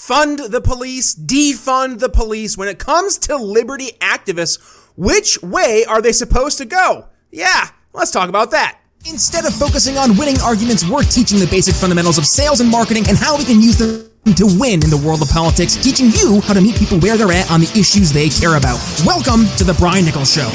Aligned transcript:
fund 0.00 0.38
the 0.38 0.62
police, 0.62 1.14
defund 1.14 1.98
the 1.98 2.08
police. 2.08 2.56
When 2.56 2.68
it 2.68 2.78
comes 2.78 3.18
to 3.18 3.36
liberty 3.36 3.90
activists, 4.00 4.58
which 4.96 5.40
way 5.42 5.84
are 5.84 6.00
they 6.00 6.12
supposed 6.12 6.56
to 6.56 6.64
go? 6.64 7.08
Yeah, 7.30 7.68
let's 7.92 8.10
talk 8.10 8.30
about 8.30 8.50
that. 8.52 8.80
Instead 9.04 9.44
of 9.44 9.54
focusing 9.54 9.98
on 9.98 10.16
winning 10.16 10.40
arguments, 10.40 10.88
we're 10.88 11.02
teaching 11.02 11.38
the 11.38 11.46
basic 11.46 11.74
fundamentals 11.74 12.16
of 12.16 12.24
sales 12.24 12.60
and 12.60 12.70
marketing 12.70 13.04
and 13.08 13.18
how 13.18 13.36
we 13.36 13.44
can 13.44 13.60
use 13.60 13.76
them 13.76 14.08
to 14.36 14.48
win 14.58 14.80
in 14.82 14.88
the 14.88 15.02
world 15.04 15.20
of 15.20 15.28
politics, 15.28 15.76
teaching 15.76 16.08
you 16.16 16.40
how 16.48 16.54
to 16.54 16.62
meet 16.62 16.76
people 16.76 16.98
where 17.00 17.18
they're 17.18 17.32
at 17.32 17.50
on 17.50 17.60
the 17.60 17.70
issues 17.76 18.10
they 18.10 18.30
care 18.30 18.56
about. 18.56 18.80
Welcome 19.04 19.44
to 19.60 19.64
The 19.64 19.76
Brian 19.76 20.06
Nichols 20.08 20.32
Show. 20.32 20.48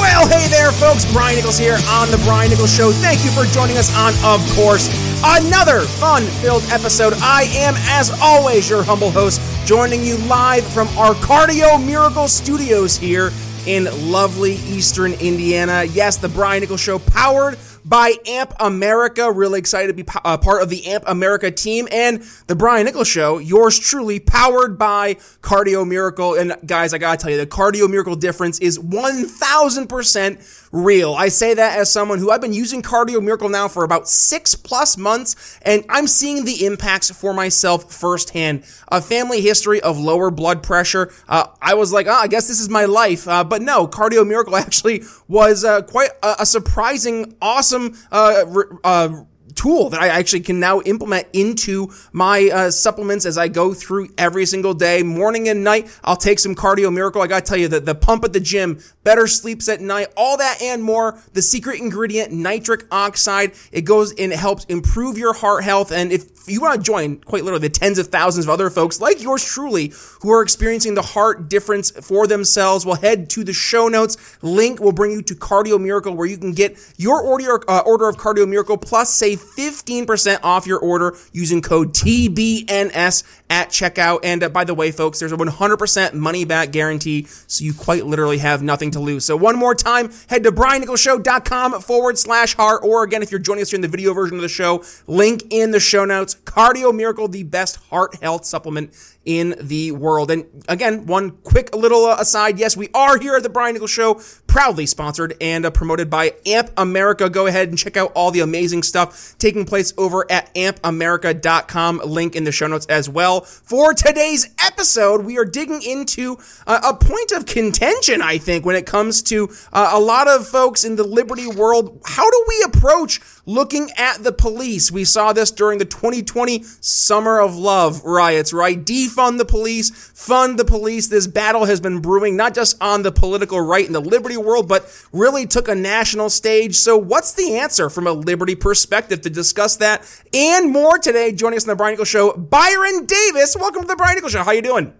Well, 0.00 0.26
hey 0.26 0.48
there, 0.48 0.72
folks. 0.72 1.04
Brian 1.12 1.36
Nichols 1.36 1.58
here 1.58 1.76
on 1.92 2.10
The 2.10 2.20
Brian 2.24 2.48
Nichols 2.48 2.74
Show. 2.74 2.92
Thank 3.04 3.24
you 3.24 3.30
for 3.30 3.44
joining 3.52 3.76
us 3.76 3.92
on, 3.92 4.16
of 4.24 4.40
course, 4.56 4.88
another 5.22 5.82
fun 5.82 6.22
filled 6.22 6.62
episode. 6.70 7.14
I 7.18 7.44
am, 7.54 7.74
as 7.88 8.10
always, 8.20 8.68
your 8.68 8.82
humble 8.82 9.10
host, 9.10 9.40
joining 9.66 10.02
you 10.04 10.16
live 10.26 10.64
from 10.66 10.88
our 10.98 11.14
Cardio 11.14 11.84
Miracle 11.84 12.28
Studios 12.28 12.96
here 12.96 13.30
in 13.66 13.84
lovely 14.10 14.54
Eastern 14.54 15.12
Indiana. 15.14 15.84
Yes, 15.84 16.16
The 16.16 16.28
Brian 16.28 16.60
Nichols 16.60 16.80
Show, 16.80 16.98
powered 16.98 17.58
by 17.84 18.14
AMP 18.26 18.54
America. 18.60 19.30
Really 19.30 19.58
excited 19.58 19.88
to 19.88 19.94
be 19.94 20.10
uh, 20.24 20.38
part 20.38 20.62
of 20.62 20.70
the 20.70 20.86
AMP 20.86 21.04
America 21.06 21.50
team 21.50 21.86
and 21.90 22.22
the 22.46 22.54
Brian 22.54 22.84
Nichols 22.84 23.08
Show. 23.08 23.38
Yours 23.38 23.78
truly, 23.78 24.20
powered 24.20 24.78
by 24.78 25.14
Cardio 25.42 25.86
Miracle. 25.86 26.34
And 26.34 26.56
guys, 26.66 26.94
I 26.94 26.98
gotta 26.98 27.18
tell 27.18 27.30
you, 27.30 27.36
the 27.36 27.46
Cardio 27.46 27.88
Miracle 27.88 28.16
difference 28.16 28.58
is 28.58 28.78
1000% 28.78 30.63
real. 30.74 31.14
I 31.14 31.28
say 31.28 31.54
that 31.54 31.78
as 31.78 31.90
someone 31.90 32.18
who 32.18 32.30
I've 32.30 32.40
been 32.40 32.52
using 32.52 32.82
Cardio 32.82 33.22
Miracle 33.22 33.48
now 33.48 33.68
for 33.68 33.84
about 33.84 34.08
six 34.08 34.56
plus 34.56 34.98
months, 34.98 35.58
and 35.62 35.84
I'm 35.88 36.08
seeing 36.08 36.44
the 36.44 36.66
impacts 36.66 37.10
for 37.10 37.32
myself 37.32 37.92
firsthand. 37.92 38.64
A 38.88 39.00
family 39.00 39.40
history 39.40 39.80
of 39.80 39.98
lower 39.98 40.30
blood 40.30 40.62
pressure. 40.62 41.12
Uh, 41.28 41.46
I 41.62 41.74
was 41.74 41.92
like, 41.92 42.08
oh, 42.08 42.12
I 42.12 42.26
guess 42.26 42.48
this 42.48 42.60
is 42.60 42.68
my 42.68 42.86
life. 42.86 43.28
Uh, 43.28 43.44
but 43.44 43.62
no, 43.62 43.86
Cardio 43.86 44.26
Miracle 44.26 44.56
actually 44.64 45.04
was 45.28 45.64
uh, 45.64 45.82
quite 45.82 46.10
a, 46.22 46.36
a, 46.40 46.46
surprising, 46.46 47.36
awesome 47.40 47.96
uh, 48.10 48.44
uh, 48.82 49.24
tool 49.64 49.88
that 49.88 50.00
I 50.02 50.08
actually 50.08 50.40
can 50.40 50.60
now 50.60 50.82
implement 50.82 51.26
into 51.32 51.90
my 52.12 52.50
uh, 52.52 52.70
supplements 52.70 53.24
as 53.24 53.38
I 53.38 53.48
go 53.48 53.72
through 53.72 54.08
every 54.18 54.44
single 54.44 54.74
day, 54.74 55.02
morning 55.02 55.48
and 55.48 55.64
night. 55.64 55.88
I'll 56.04 56.16
take 56.16 56.38
some 56.38 56.54
Cardio 56.54 56.92
Miracle. 56.92 57.22
I 57.22 57.26
gotta 57.26 57.46
tell 57.46 57.56
you 57.56 57.68
that 57.68 57.86
the 57.86 57.94
pump 57.94 58.24
at 58.24 58.34
the 58.34 58.40
gym, 58.40 58.78
better 59.04 59.26
sleeps 59.26 59.66
at 59.70 59.80
night, 59.80 60.08
all 60.18 60.36
that 60.36 60.60
and 60.60 60.82
more. 60.82 61.18
The 61.32 61.40
secret 61.40 61.80
ingredient, 61.80 62.30
nitric 62.30 62.84
oxide, 62.90 63.52
it 63.72 63.82
goes 63.82 64.10
and 64.12 64.32
it 64.32 64.38
helps 64.38 64.66
improve 64.66 65.16
your 65.16 65.32
heart 65.32 65.64
health. 65.64 65.92
And 65.92 66.12
if 66.12 66.46
you 66.46 66.60
want 66.60 66.76
to 66.78 66.82
join 66.82 67.16
quite 67.20 67.42
literally 67.42 67.66
the 67.66 67.72
tens 67.72 67.98
of 67.98 68.08
thousands 68.08 68.44
of 68.44 68.50
other 68.50 68.68
folks 68.68 69.00
like 69.00 69.22
yours 69.22 69.42
truly 69.42 69.92
who 70.20 70.30
are 70.30 70.42
experiencing 70.42 70.94
the 70.94 71.02
heart 71.02 71.48
difference 71.48 71.90
for 71.90 72.26
themselves, 72.26 72.84
well, 72.84 72.96
head 72.96 73.30
to 73.30 73.44
the 73.44 73.54
show 73.54 73.88
notes. 73.88 74.36
Link 74.42 74.78
will 74.78 74.92
bring 74.92 75.12
you 75.12 75.22
to 75.22 75.34
Cardio 75.34 75.80
Miracle 75.80 76.14
where 76.14 76.26
you 76.26 76.36
can 76.36 76.52
get 76.52 76.76
your 76.98 77.22
order, 77.22 77.58
uh, 77.70 77.80
order 77.86 78.10
of 78.10 78.16
Cardio 78.16 78.46
Miracle 78.46 78.76
plus 78.76 79.10
save 79.10 79.40
15% 79.56 80.40
off 80.42 80.66
your 80.66 80.78
order 80.78 81.16
using 81.32 81.62
code 81.62 81.94
TBNS 81.94 83.43
at 83.54 83.68
checkout. 83.68 84.18
And 84.24 84.42
uh, 84.42 84.48
by 84.48 84.64
the 84.64 84.74
way, 84.74 84.90
folks, 84.90 85.20
there's 85.20 85.30
a 85.30 85.36
100% 85.36 86.12
money 86.14 86.44
back 86.44 86.72
guarantee, 86.72 87.26
so 87.46 87.64
you 87.64 87.72
quite 87.72 88.04
literally 88.04 88.38
have 88.38 88.62
nothing 88.64 88.90
to 88.90 89.00
lose. 89.00 89.24
So 89.24 89.36
one 89.36 89.56
more 89.56 89.76
time, 89.76 90.10
head 90.28 90.42
to 90.42 90.50
briannicholsshow.com 90.50 91.80
forward 91.80 92.18
slash 92.18 92.56
heart, 92.56 92.82
or 92.82 93.04
again, 93.04 93.22
if 93.22 93.30
you're 93.30 93.38
joining 93.38 93.62
us 93.62 93.70
here 93.70 93.78
in 93.78 93.82
the 93.82 93.88
video 93.88 94.12
version 94.12 94.36
of 94.36 94.42
the 94.42 94.48
show, 94.48 94.82
link 95.06 95.44
in 95.50 95.70
the 95.70 95.78
show 95.78 96.04
notes. 96.04 96.34
Cardio 96.34 96.92
Miracle, 96.92 97.28
the 97.28 97.44
best 97.44 97.76
heart 97.76 98.16
health 98.20 98.44
supplement 98.44 98.92
in 99.24 99.54
the 99.60 99.92
world. 99.92 100.30
And 100.30 100.44
again, 100.68 101.06
one 101.06 101.30
quick 101.30 101.74
little 101.74 102.06
uh, 102.06 102.16
aside. 102.18 102.58
Yes, 102.58 102.76
we 102.76 102.88
are 102.94 103.18
here 103.18 103.36
at 103.36 103.42
the 103.42 103.48
Brian 103.48 103.74
Nichols 103.74 103.90
Show, 103.90 104.20
proudly 104.46 104.86
sponsored 104.86 105.36
and 105.40 105.64
uh, 105.64 105.70
promoted 105.70 106.10
by 106.10 106.34
AMP 106.46 106.70
America. 106.76 107.30
Go 107.30 107.46
ahead 107.46 107.68
and 107.68 107.78
check 107.78 107.96
out 107.96 108.12
all 108.14 108.30
the 108.30 108.40
amazing 108.40 108.82
stuff 108.82 109.34
taking 109.38 109.64
place 109.64 109.92
over 109.96 110.30
at 110.30 110.54
ampamerica.com. 110.54 112.02
Link 112.04 112.36
in 112.36 112.44
the 112.44 112.52
show 112.52 112.66
notes 112.66 112.86
as 112.86 113.08
well. 113.08 113.43
For 113.44 113.94
today's 113.94 114.48
episode, 114.58 115.24
we 115.24 115.38
are 115.38 115.44
digging 115.44 115.82
into 115.82 116.38
uh, 116.66 116.80
a 116.82 116.94
point 116.94 117.32
of 117.32 117.46
contention, 117.46 118.22
I 118.22 118.38
think, 118.38 118.64
when 118.64 118.76
it 118.76 118.86
comes 118.86 119.22
to 119.24 119.50
uh, 119.72 119.90
a 119.92 120.00
lot 120.00 120.28
of 120.28 120.46
folks 120.46 120.84
in 120.84 120.96
the 120.96 121.04
liberty 121.04 121.46
world. 121.46 122.00
How 122.06 122.28
do 122.30 122.44
we 122.48 122.64
approach 122.66 123.20
looking 123.46 123.90
at 123.96 124.22
the 124.22 124.32
police? 124.32 124.90
We 124.90 125.04
saw 125.04 125.32
this 125.32 125.50
during 125.50 125.78
the 125.78 125.84
2020 125.84 126.62
Summer 126.80 127.40
of 127.40 127.56
Love 127.56 128.04
riots, 128.04 128.52
right? 128.52 128.84
defund 128.84 129.38
the 129.38 129.44
police, 129.44 129.90
fund 129.90 130.58
the 130.58 130.64
police. 130.64 131.08
This 131.08 131.26
battle 131.26 131.64
has 131.64 131.80
been 131.80 132.00
brewing 132.00 132.36
not 132.36 132.54
just 132.54 132.80
on 132.82 133.02
the 133.02 133.12
political 133.12 133.60
right 133.60 133.86
in 133.86 133.92
the 133.92 134.00
liberty 134.00 134.36
world, 134.36 134.68
but 134.68 134.90
really 135.12 135.46
took 135.46 135.68
a 135.68 135.74
national 135.74 136.30
stage. 136.30 136.76
So, 136.76 136.96
what's 136.96 137.32
the 137.32 137.56
answer 137.56 137.90
from 137.90 138.06
a 138.06 138.12
liberty 138.12 138.54
perspective 138.54 139.20
to 139.22 139.30
discuss 139.30 139.76
that 139.76 140.08
and 140.32 140.70
more 140.70 140.98
today? 140.98 141.32
Joining 141.32 141.56
us 141.56 141.64
on 141.64 141.68
the 141.68 141.76
Brian 141.76 141.92
Nichols 141.92 142.08
Show, 142.08 142.32
Byron 142.34 143.06
Davis. 143.06 143.56
Welcome 143.58 143.82
to 143.82 143.88
the 143.88 143.96
Brian 143.96 144.14
Nichols 144.14 144.32
Show. 144.32 144.42
How 144.42 144.52
you 144.52 144.62
doing? 144.62 144.92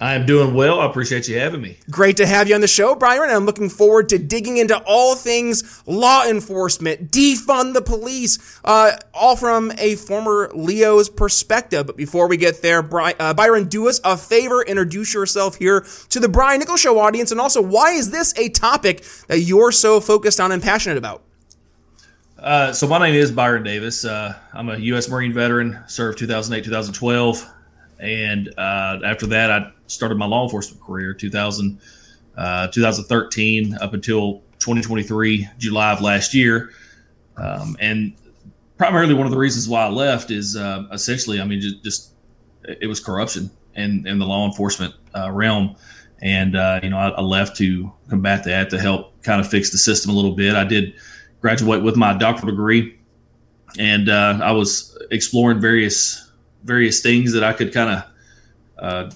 I'm 0.00 0.26
doing 0.26 0.54
well. 0.54 0.80
I 0.80 0.86
appreciate 0.86 1.28
you 1.28 1.38
having 1.38 1.60
me. 1.60 1.78
Great 1.88 2.16
to 2.16 2.26
have 2.26 2.48
you 2.48 2.54
on 2.56 2.60
the 2.60 2.66
show, 2.66 2.96
Byron. 2.96 3.30
I'm 3.30 3.46
looking 3.46 3.68
forward 3.68 4.08
to 4.08 4.18
digging 4.18 4.56
into 4.56 4.76
all 4.84 5.14
things 5.14 5.82
law 5.86 6.24
enforcement, 6.26 7.12
defund 7.12 7.74
the 7.74 7.80
police, 7.82 8.60
uh, 8.64 8.92
all 9.14 9.36
from 9.36 9.72
a 9.78 9.94
former 9.94 10.50
LEO's 10.52 11.08
perspective. 11.08 11.86
But 11.86 11.96
before 11.96 12.26
we 12.26 12.36
get 12.36 12.60
there, 12.60 12.80
uh, 12.80 13.34
Byron, 13.34 13.68
do 13.68 13.88
us 13.88 14.00
a 14.02 14.16
favor, 14.16 14.62
introduce 14.62 15.14
yourself 15.14 15.56
here 15.56 15.86
to 16.08 16.18
the 16.18 16.28
Brian 16.28 16.58
Nichols 16.58 16.80
Show 16.80 16.98
audience, 16.98 17.30
and 17.30 17.40
also 17.40 17.62
why 17.62 17.92
is 17.92 18.10
this 18.10 18.36
a 18.36 18.48
topic 18.48 19.04
that 19.28 19.40
you're 19.40 19.70
so 19.70 20.00
focused 20.00 20.40
on 20.40 20.50
and 20.50 20.60
passionate 20.60 20.98
about? 20.98 21.22
Uh, 22.36 22.72
so 22.72 22.88
my 22.88 22.98
name 22.98 23.14
is 23.14 23.30
Byron 23.30 23.62
Davis. 23.62 24.04
Uh, 24.04 24.34
I'm 24.52 24.68
a 24.68 24.76
U.S. 24.76 25.08
Marine 25.08 25.32
veteran, 25.32 25.78
served 25.86 26.18
2008, 26.18 26.64
2012. 26.64 27.50
And 28.00 28.52
uh, 28.58 29.00
after 29.04 29.26
that, 29.28 29.50
I 29.50 29.72
started 29.86 30.18
my 30.18 30.26
law 30.26 30.44
enforcement 30.44 30.82
career 30.82 31.14
2000, 31.14 31.78
uh, 32.36 32.68
2013 32.68 33.76
up 33.80 33.94
until 33.94 34.42
2023, 34.58 35.48
July 35.58 35.92
of 35.92 36.00
last 36.00 36.34
year. 36.34 36.70
Um, 37.36 37.76
and 37.80 38.14
primarily 38.78 39.14
one 39.14 39.26
of 39.26 39.32
the 39.32 39.38
reasons 39.38 39.68
why 39.68 39.84
I 39.84 39.88
left 39.88 40.30
is 40.30 40.56
uh, 40.56 40.84
essentially, 40.92 41.40
I 41.40 41.44
mean, 41.44 41.60
just, 41.60 41.84
just, 41.84 42.10
it 42.64 42.86
was 42.86 43.00
corruption 43.00 43.50
in, 43.74 44.06
in 44.06 44.18
the 44.18 44.26
law 44.26 44.46
enforcement 44.46 44.94
uh, 45.14 45.30
realm. 45.30 45.76
And, 46.22 46.56
uh, 46.56 46.80
you 46.82 46.90
know, 46.90 46.98
I, 46.98 47.08
I, 47.08 47.20
left 47.20 47.56
to 47.58 47.92
combat 48.08 48.44
that 48.44 48.70
to 48.70 48.80
help 48.80 49.20
kind 49.22 49.40
of 49.40 49.48
fix 49.48 49.70
the 49.70 49.78
system 49.78 50.10
a 50.10 50.14
little 50.14 50.32
bit. 50.32 50.54
I 50.54 50.64
did 50.64 50.94
graduate 51.40 51.82
with 51.82 51.96
my 51.96 52.16
doctoral 52.16 52.50
degree 52.50 52.98
and 53.78 54.08
uh, 54.08 54.38
I 54.42 54.52
was 54.52 54.96
exploring 55.10 55.60
various 55.60 56.30
various 56.62 57.02
things 57.02 57.32
that 57.32 57.44
I 57.44 57.52
could 57.52 57.72
kind 57.72 57.90
of, 57.90 58.04
uh, 58.78 59.10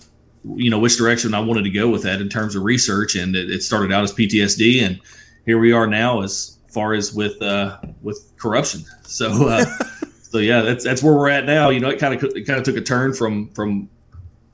you 0.56 0.70
know, 0.70 0.78
which 0.78 0.96
direction 0.96 1.34
I 1.34 1.40
wanted 1.40 1.64
to 1.64 1.70
go 1.70 1.88
with 1.88 2.02
that 2.02 2.20
in 2.20 2.28
terms 2.28 2.54
of 2.54 2.62
research. 2.62 3.14
And 3.14 3.36
it, 3.36 3.50
it, 3.50 3.62
started 3.62 3.92
out 3.92 4.04
as 4.04 4.12
PTSD, 4.12 4.82
and 4.82 5.00
here 5.44 5.58
we 5.58 5.72
are 5.72 5.86
now 5.86 6.22
as 6.22 6.58
far 6.68 6.94
as 6.94 7.12
with 7.12 7.40
uh, 7.42 7.78
with 8.02 8.32
corruption. 8.36 8.84
So, 9.02 9.48
uh, 9.48 9.64
so 10.22 10.38
yeah, 10.38 10.62
that's 10.62 10.84
that's 10.84 11.02
where 11.02 11.14
we're 11.14 11.30
at 11.30 11.44
now. 11.44 11.70
You 11.70 11.80
know, 11.80 11.90
it 11.90 11.98
kind 11.98 12.14
of 12.14 12.22
it 12.36 12.46
kind 12.46 12.58
of 12.58 12.64
took 12.64 12.76
a 12.76 12.80
turn 12.80 13.14
from 13.14 13.50
from 13.50 13.88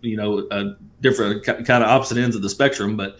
you 0.00 0.16
know 0.16 0.46
a 0.50 0.76
different 1.00 1.44
kind 1.44 1.70
of 1.70 1.82
opposite 1.82 2.18
ends 2.18 2.36
of 2.36 2.42
the 2.42 2.50
spectrum, 2.50 2.96
but 2.96 3.18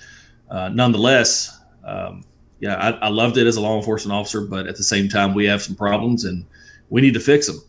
uh, 0.51 0.69
nonetheless. 0.69 1.59
Um, 1.85 2.25
yeah, 2.61 2.77
I, 2.77 2.91
I 2.93 3.09
loved 3.09 3.37
it 3.37 3.47
as 3.47 3.57
a 3.57 3.61
law 3.61 3.77
enforcement 3.77 4.19
officer, 4.19 4.41
but 4.41 4.67
at 4.67 4.77
the 4.77 4.83
same 4.83 5.11
time, 5.11 5.35
we 5.35 5.45
have 5.45 5.61
some 5.61 5.75
problems 5.75 6.25
and 6.25 6.47
we 6.89 7.03
need 7.03 7.13
to 7.13 7.21
fix 7.21 7.47
them. 7.47 7.61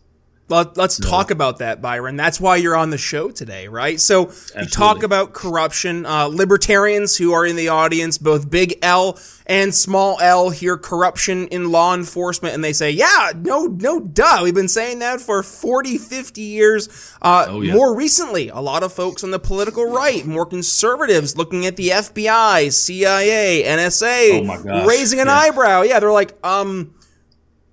Let, 0.48 0.78
us 0.78 1.00
no. 1.00 1.08
talk 1.08 1.32
about 1.32 1.58
that, 1.58 1.82
Byron. 1.82 2.14
That's 2.16 2.40
why 2.40 2.54
you're 2.56 2.76
on 2.76 2.90
the 2.90 2.98
show 2.98 3.30
today, 3.32 3.66
right? 3.66 3.98
So 3.98 4.28
Absolutely. 4.28 4.62
you 4.62 4.68
talk 4.68 5.02
about 5.02 5.32
corruption. 5.32 6.06
Uh, 6.06 6.26
libertarians 6.26 7.16
who 7.16 7.32
are 7.32 7.44
in 7.44 7.56
the 7.56 7.68
audience, 7.68 8.16
both 8.16 8.48
big 8.48 8.78
L 8.80 9.18
and 9.46 9.74
small 9.74 10.20
L, 10.20 10.50
hear 10.50 10.76
corruption 10.76 11.48
in 11.48 11.72
law 11.72 11.94
enforcement, 11.94 12.54
and 12.54 12.62
they 12.62 12.72
say, 12.72 12.90
"Yeah, 12.90 13.32
no, 13.34 13.64
no, 13.66 13.98
duh. 13.98 14.40
We've 14.44 14.54
been 14.54 14.68
saying 14.68 15.00
that 15.00 15.20
for 15.20 15.42
40, 15.42 15.98
50 15.98 16.42
years." 16.42 16.88
Uh, 17.20 17.46
oh, 17.48 17.60
yeah. 17.62 17.74
More 17.74 17.96
recently, 17.96 18.48
a 18.48 18.60
lot 18.60 18.84
of 18.84 18.92
folks 18.92 19.24
on 19.24 19.32
the 19.32 19.40
political 19.40 19.84
right, 19.84 20.24
more 20.24 20.46
conservatives, 20.46 21.36
looking 21.36 21.66
at 21.66 21.74
the 21.74 21.88
FBI, 21.88 22.72
CIA, 22.72 23.64
NSA, 23.64 24.64
oh 24.64 24.86
raising 24.86 25.18
an 25.18 25.26
yeah. 25.26 25.38
eyebrow. 25.38 25.82
Yeah, 25.82 25.98
they're 25.98 26.12
like, 26.12 26.38
um 26.44 26.92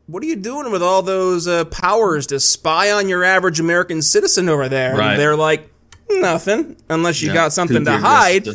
what 0.07 0.23
are 0.23 0.25
you 0.25 0.35
doing 0.35 0.71
with 0.71 0.83
all 0.83 1.01
those 1.01 1.47
uh, 1.47 1.65
powers 1.65 2.27
to 2.27 2.39
spy 2.39 2.91
on 2.91 3.07
your 3.07 3.23
average 3.23 3.59
American 3.59 4.01
citizen 4.01 4.49
over 4.49 4.67
there? 4.69 4.95
Right. 4.95 5.11
And 5.11 5.19
they're 5.19 5.35
like, 5.35 5.69
nothing, 6.09 6.77
unless 6.89 7.21
you 7.21 7.29
yeah, 7.29 7.33
got 7.33 7.53
something 7.53 7.85
to 7.85 7.97
hide. 7.97 8.47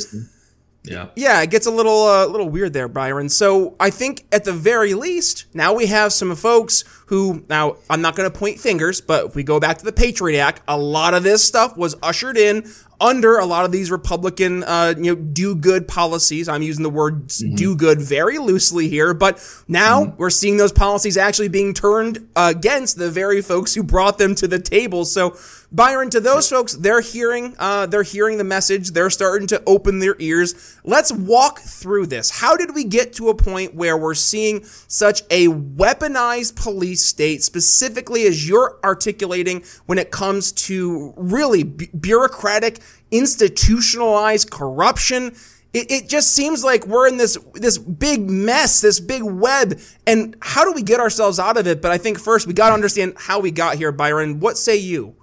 Yeah. 0.84 1.08
Yeah, 1.16 1.42
it 1.42 1.50
gets 1.50 1.66
a 1.66 1.70
little 1.70 2.04
uh, 2.04 2.26
little 2.26 2.48
weird 2.48 2.72
there, 2.72 2.88
Byron. 2.88 3.28
So 3.28 3.76
I 3.78 3.90
think 3.90 4.24
at 4.32 4.44
the 4.44 4.52
very 4.52 4.94
least, 4.94 5.44
now 5.52 5.74
we 5.74 5.86
have 5.86 6.12
some 6.12 6.34
folks 6.34 6.84
who 7.06 7.44
now 7.48 7.76
I'm 7.90 8.00
not 8.00 8.16
going 8.16 8.30
to 8.30 8.38
point 8.38 8.58
fingers, 8.58 9.00
but 9.00 9.26
if 9.26 9.34
we 9.34 9.42
go 9.42 9.60
back 9.60 9.78
to 9.78 9.84
the 9.84 9.92
Patriot 9.92 10.40
Act, 10.40 10.62
a 10.66 10.78
lot 10.78 11.12
of 11.12 11.22
this 11.22 11.44
stuff 11.44 11.76
was 11.76 11.94
ushered 12.02 12.38
in 12.38 12.70
under 13.00 13.38
a 13.38 13.46
lot 13.46 13.64
of 13.64 13.72
these 13.72 13.90
Republican, 13.90 14.64
uh, 14.64 14.94
you 14.96 15.14
know, 15.14 15.14
do 15.14 15.54
good 15.54 15.86
policies. 15.86 16.48
I'm 16.48 16.62
using 16.62 16.82
the 16.82 16.90
word 16.90 17.28
mm-hmm. 17.28 17.54
do 17.54 17.76
good 17.76 18.00
very 18.00 18.38
loosely 18.38 18.88
here, 18.88 19.14
but 19.14 19.36
now 19.68 20.04
mm-hmm. 20.04 20.16
we're 20.16 20.30
seeing 20.30 20.56
those 20.56 20.72
policies 20.72 21.16
actually 21.16 21.48
being 21.48 21.74
turned 21.74 22.28
against 22.34 22.98
the 22.98 23.10
very 23.10 23.40
folks 23.42 23.74
who 23.74 23.82
brought 23.82 24.18
them 24.18 24.34
to 24.36 24.48
the 24.48 24.58
table. 24.58 25.04
So, 25.04 25.36
Byron, 25.70 26.08
to 26.10 26.20
those 26.20 26.48
folks, 26.48 26.72
they're 26.74 27.02
hearing, 27.02 27.54
uh, 27.58 27.86
they're 27.86 28.02
hearing 28.02 28.38
the 28.38 28.44
message. 28.44 28.92
They're 28.92 29.10
starting 29.10 29.46
to 29.48 29.62
open 29.66 29.98
their 29.98 30.16
ears. 30.18 30.78
Let's 30.82 31.12
walk 31.12 31.58
through 31.60 32.06
this. 32.06 32.30
How 32.40 32.56
did 32.56 32.74
we 32.74 32.84
get 32.84 33.12
to 33.14 33.28
a 33.28 33.34
point 33.34 33.74
where 33.74 33.96
we're 33.96 34.14
seeing 34.14 34.64
such 34.64 35.22
a 35.30 35.48
weaponized 35.48 36.56
police 36.56 37.04
state, 37.04 37.42
specifically 37.42 38.26
as 38.26 38.48
you're 38.48 38.78
articulating 38.82 39.62
when 39.84 39.98
it 39.98 40.10
comes 40.10 40.52
to 40.52 41.12
really 41.16 41.64
b- 41.64 41.90
bureaucratic 41.98 42.80
institutionalized 43.10 44.50
corruption. 44.50 45.34
It, 45.74 45.90
it 45.90 46.08
just 46.08 46.34
seems 46.34 46.64
like 46.64 46.86
we're 46.86 47.08
in 47.08 47.18
this 47.18 47.36
this 47.54 47.78
big 47.78 48.28
mess, 48.28 48.80
this 48.80 49.00
big 49.00 49.22
web, 49.22 49.78
and 50.06 50.36
how 50.40 50.64
do 50.64 50.72
we 50.72 50.82
get 50.82 51.00
ourselves 51.00 51.38
out 51.38 51.56
of 51.56 51.66
it? 51.66 51.82
But 51.82 51.90
I 51.90 51.98
think 51.98 52.18
first 52.18 52.46
we 52.46 52.54
got 52.54 52.68
to 52.68 52.74
understand 52.74 53.14
how 53.16 53.40
we 53.40 53.50
got 53.50 53.76
here, 53.76 53.92
Byron. 53.92 54.40
What 54.40 54.56
say 54.56 54.76
you? 54.76 55.14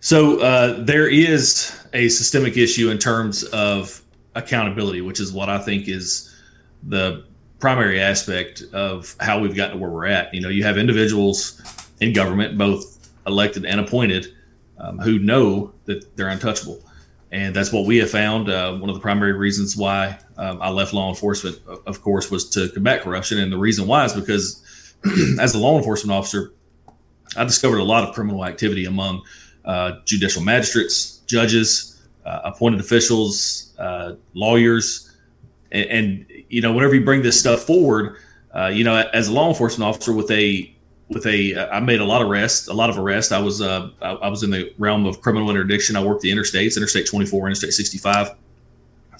So 0.00 0.38
uh, 0.40 0.82
there 0.82 1.08
is 1.08 1.74
a 1.94 2.10
systemic 2.10 2.58
issue 2.58 2.90
in 2.90 2.98
terms 2.98 3.44
of 3.44 4.02
accountability, 4.34 5.00
which 5.00 5.20
is 5.20 5.32
what 5.32 5.48
I 5.48 5.58
think 5.58 5.88
is 5.88 6.34
the 6.82 7.24
primary 7.58 7.98
aspect 7.98 8.62
of 8.74 9.16
how 9.20 9.38
we've 9.38 9.56
gotten 9.56 9.76
to 9.76 9.80
where 9.80 9.90
we're 9.90 10.06
at. 10.06 10.34
You 10.34 10.42
know, 10.42 10.50
you 10.50 10.62
have 10.64 10.76
individuals 10.76 11.62
in 12.00 12.12
government, 12.12 12.58
both 12.58 13.10
elected 13.26 13.64
and 13.64 13.80
appointed, 13.80 14.34
um, 14.78 14.98
who 14.98 15.18
know 15.18 15.72
that 15.84 16.16
they're 16.16 16.28
untouchable. 16.28 16.80
And 17.32 17.54
that's 17.54 17.72
what 17.72 17.84
we 17.84 17.98
have 17.98 18.10
found. 18.10 18.48
Uh, 18.48 18.76
one 18.76 18.88
of 18.88 18.94
the 18.94 19.00
primary 19.00 19.32
reasons 19.32 19.76
why 19.76 20.18
um, 20.36 20.62
I 20.62 20.70
left 20.70 20.92
law 20.92 21.08
enforcement, 21.08 21.58
of 21.86 22.00
course, 22.00 22.30
was 22.30 22.48
to 22.50 22.68
combat 22.68 23.02
corruption. 23.02 23.38
And 23.38 23.52
the 23.52 23.58
reason 23.58 23.88
why 23.88 24.04
is 24.04 24.12
because 24.12 24.62
as 25.40 25.54
a 25.54 25.58
law 25.58 25.76
enforcement 25.76 26.16
officer, 26.16 26.52
I 27.36 27.44
discovered 27.44 27.78
a 27.78 27.84
lot 27.84 28.08
of 28.08 28.14
criminal 28.14 28.44
activity 28.44 28.84
among 28.84 29.22
uh, 29.64 29.92
judicial 30.04 30.42
magistrates, 30.42 31.18
judges, 31.26 32.00
uh, 32.24 32.40
appointed 32.44 32.80
officials, 32.80 33.74
uh, 33.78 34.14
lawyers. 34.34 35.10
And, 35.72 35.86
and, 35.90 36.26
you 36.48 36.60
know, 36.60 36.72
whenever 36.72 36.94
you 36.94 37.04
bring 37.04 37.22
this 37.22 37.38
stuff 37.38 37.62
forward, 37.62 38.16
uh, 38.54 38.66
you 38.66 38.84
know, 38.84 38.94
as 39.12 39.28
a 39.28 39.32
law 39.32 39.48
enforcement 39.48 39.88
officer 39.88 40.12
with 40.12 40.30
a 40.30 40.73
with 41.14 41.26
a 41.26 41.56
I 41.72 41.80
made 41.80 42.00
a 42.00 42.04
lot 42.04 42.20
of 42.20 42.28
arrests, 42.28 42.68
a 42.68 42.74
lot 42.74 42.90
of 42.90 42.98
arrests. 42.98 43.32
I 43.32 43.38
was 43.38 43.62
uh, 43.62 43.90
I, 44.02 44.10
I, 44.10 44.28
was 44.28 44.42
in 44.42 44.50
the 44.50 44.74
realm 44.76 45.06
of 45.06 45.20
criminal 45.20 45.48
interdiction. 45.48 45.96
I 45.96 46.04
worked 46.04 46.22
the 46.22 46.30
interstates, 46.30 46.76
Interstate 46.76 47.06
24, 47.06 47.46
Interstate 47.46 47.72
65, 47.72 48.30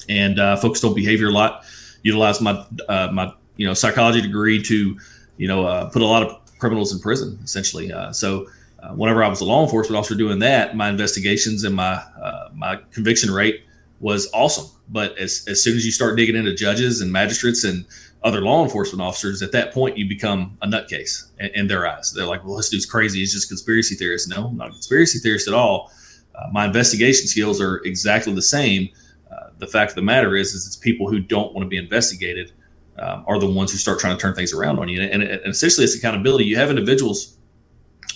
and 0.08 0.38
uh, 0.38 0.56
focused 0.56 0.84
on 0.84 0.94
behavior 0.94 1.28
a 1.28 1.32
lot. 1.32 1.64
Utilized 2.02 2.42
my 2.42 2.66
uh, 2.88 3.08
my 3.12 3.32
you 3.56 3.66
know 3.66 3.72
psychology 3.72 4.20
degree 4.20 4.60
to 4.62 4.98
you 5.36 5.48
know 5.48 5.64
uh, 5.64 5.88
put 5.90 6.02
a 6.02 6.06
lot 6.06 6.22
of 6.22 6.58
criminals 6.58 6.92
in 6.92 6.98
prison 6.98 7.38
essentially. 7.42 7.92
Uh, 7.92 8.12
so 8.12 8.46
uh, 8.82 8.88
whenever 8.88 9.22
I 9.24 9.28
was 9.28 9.40
a 9.40 9.44
law 9.44 9.62
enforcement 9.62 9.96
officer 9.96 10.14
doing 10.14 10.40
that, 10.40 10.76
my 10.76 10.88
investigations 10.88 11.64
and 11.64 11.74
my 11.74 11.94
uh, 12.20 12.48
my 12.52 12.80
conviction 12.90 13.30
rate 13.30 13.62
was 14.00 14.28
awesome. 14.34 14.66
But 14.88 15.16
as 15.18 15.44
as 15.48 15.62
soon 15.62 15.76
as 15.76 15.86
you 15.86 15.92
start 15.92 16.16
digging 16.16 16.36
into 16.36 16.54
judges 16.54 17.00
and 17.00 17.10
magistrates 17.10 17.64
and 17.64 17.86
other 18.24 18.40
law 18.40 18.64
enforcement 18.64 19.02
officers, 19.02 19.42
at 19.42 19.52
that 19.52 19.72
point 19.72 19.98
you 19.98 20.08
become 20.08 20.56
a 20.62 20.66
nutcase 20.66 21.28
in, 21.38 21.50
in 21.54 21.66
their 21.68 21.86
eyes. 21.86 22.12
They're 22.12 22.26
like, 22.26 22.44
"Well, 22.44 22.56
this 22.56 22.70
dude's 22.70 22.86
crazy. 22.86 23.20
He's 23.20 23.32
just 23.32 23.48
conspiracy 23.48 23.94
theorist." 23.94 24.28
No, 24.28 24.46
I'm 24.46 24.56
not 24.56 24.68
a 24.68 24.72
conspiracy 24.72 25.18
theorist 25.18 25.46
at 25.46 25.54
all. 25.54 25.92
Uh, 26.34 26.48
my 26.50 26.64
investigation 26.64 27.26
skills 27.28 27.60
are 27.60 27.76
exactly 27.84 28.34
the 28.34 28.42
same. 28.42 28.88
Uh, 29.30 29.50
the 29.58 29.66
fact 29.66 29.92
of 29.92 29.94
the 29.96 30.02
matter 30.02 30.36
is, 30.36 30.54
is 30.54 30.66
it's 30.66 30.76
people 30.76 31.08
who 31.08 31.20
don't 31.20 31.54
want 31.54 31.64
to 31.64 31.68
be 31.68 31.76
investigated 31.76 32.52
um, 32.98 33.24
are 33.26 33.38
the 33.38 33.46
ones 33.46 33.72
who 33.72 33.78
start 33.78 33.98
trying 33.98 34.16
to 34.16 34.20
turn 34.20 34.34
things 34.34 34.52
around 34.52 34.78
on 34.78 34.88
you. 34.88 35.02
And, 35.02 35.22
and, 35.22 35.30
and 35.30 35.46
essentially, 35.46 35.84
it's 35.84 35.94
accountability. 35.94 36.44
You 36.44 36.56
have 36.56 36.70
individuals 36.70 37.36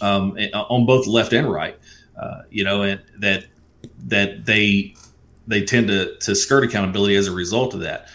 um, 0.01 0.37
on 0.55 0.87
both 0.87 1.07
left 1.07 1.33
and 1.33 1.51
right, 1.51 1.79
uh, 2.21 2.43
you 2.51 2.65
know, 2.65 2.83
and 2.83 3.01
that 3.19 3.47
that 4.05 4.47
they 4.47 4.95
they 5.47 5.63
tend 5.63 5.89
to 5.89 6.17
to 6.19 6.35
skirt 6.35 6.65
accountability 6.65 7.17
as 7.17 7.27
a 7.27 7.33
result 7.33 7.75
of 7.75 7.81
that. 7.81 8.09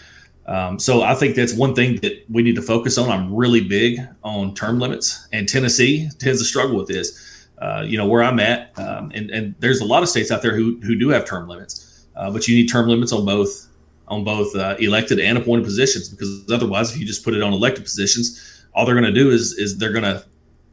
Um, 0.45 0.77
so 0.77 1.03
I 1.03 1.15
think 1.15 1.35
that's 1.35 1.53
one 1.53 1.73
thing 1.73 1.97
that 1.97 2.25
we 2.29 2.43
need 2.43 2.55
to 2.55 2.61
focus 2.61 2.97
on. 2.97 3.09
I'm 3.09 3.33
really 3.33 3.61
big 3.61 3.99
on 4.23 4.53
term 4.55 4.79
limits, 4.79 5.27
and 5.31 5.47
Tennessee 5.47 6.09
tends 6.19 6.39
to 6.39 6.45
struggle 6.45 6.75
with 6.75 6.87
this. 6.87 7.47
Uh, 7.59 7.83
you 7.85 7.97
know 7.97 8.05
where 8.05 8.21
I'm 8.21 8.39
at, 8.39 8.77
um, 8.77 9.11
and, 9.13 9.29
and 9.29 9.55
there's 9.59 9.79
a 9.79 9.85
lot 9.85 10.03
of 10.03 10.09
states 10.09 10.31
out 10.31 10.41
there 10.41 10.55
who 10.55 10.79
who 10.81 10.97
do 10.97 11.09
have 11.09 11.23
term 11.25 11.47
limits, 11.47 12.05
uh, 12.17 12.29
but 12.29 12.47
you 12.47 12.55
need 12.55 12.67
term 12.67 12.89
limits 12.89 13.13
on 13.13 13.25
both 13.25 13.67
on 14.09 14.25
both 14.25 14.53
uh, 14.55 14.75
elected 14.79 15.19
and 15.19 15.37
appointed 15.37 15.63
positions 15.63 16.09
because 16.09 16.43
otherwise, 16.51 16.91
if 16.91 16.99
you 16.99 17.05
just 17.05 17.23
put 17.23 17.33
it 17.33 17.41
on 17.41 17.53
elected 17.53 17.85
positions, 17.85 18.65
all 18.73 18.85
they're 18.85 18.95
going 18.99 19.05
to 19.05 19.17
do 19.17 19.31
is 19.31 19.53
is 19.53 19.77
they're 19.77 19.93
going 19.93 20.03
to 20.03 20.25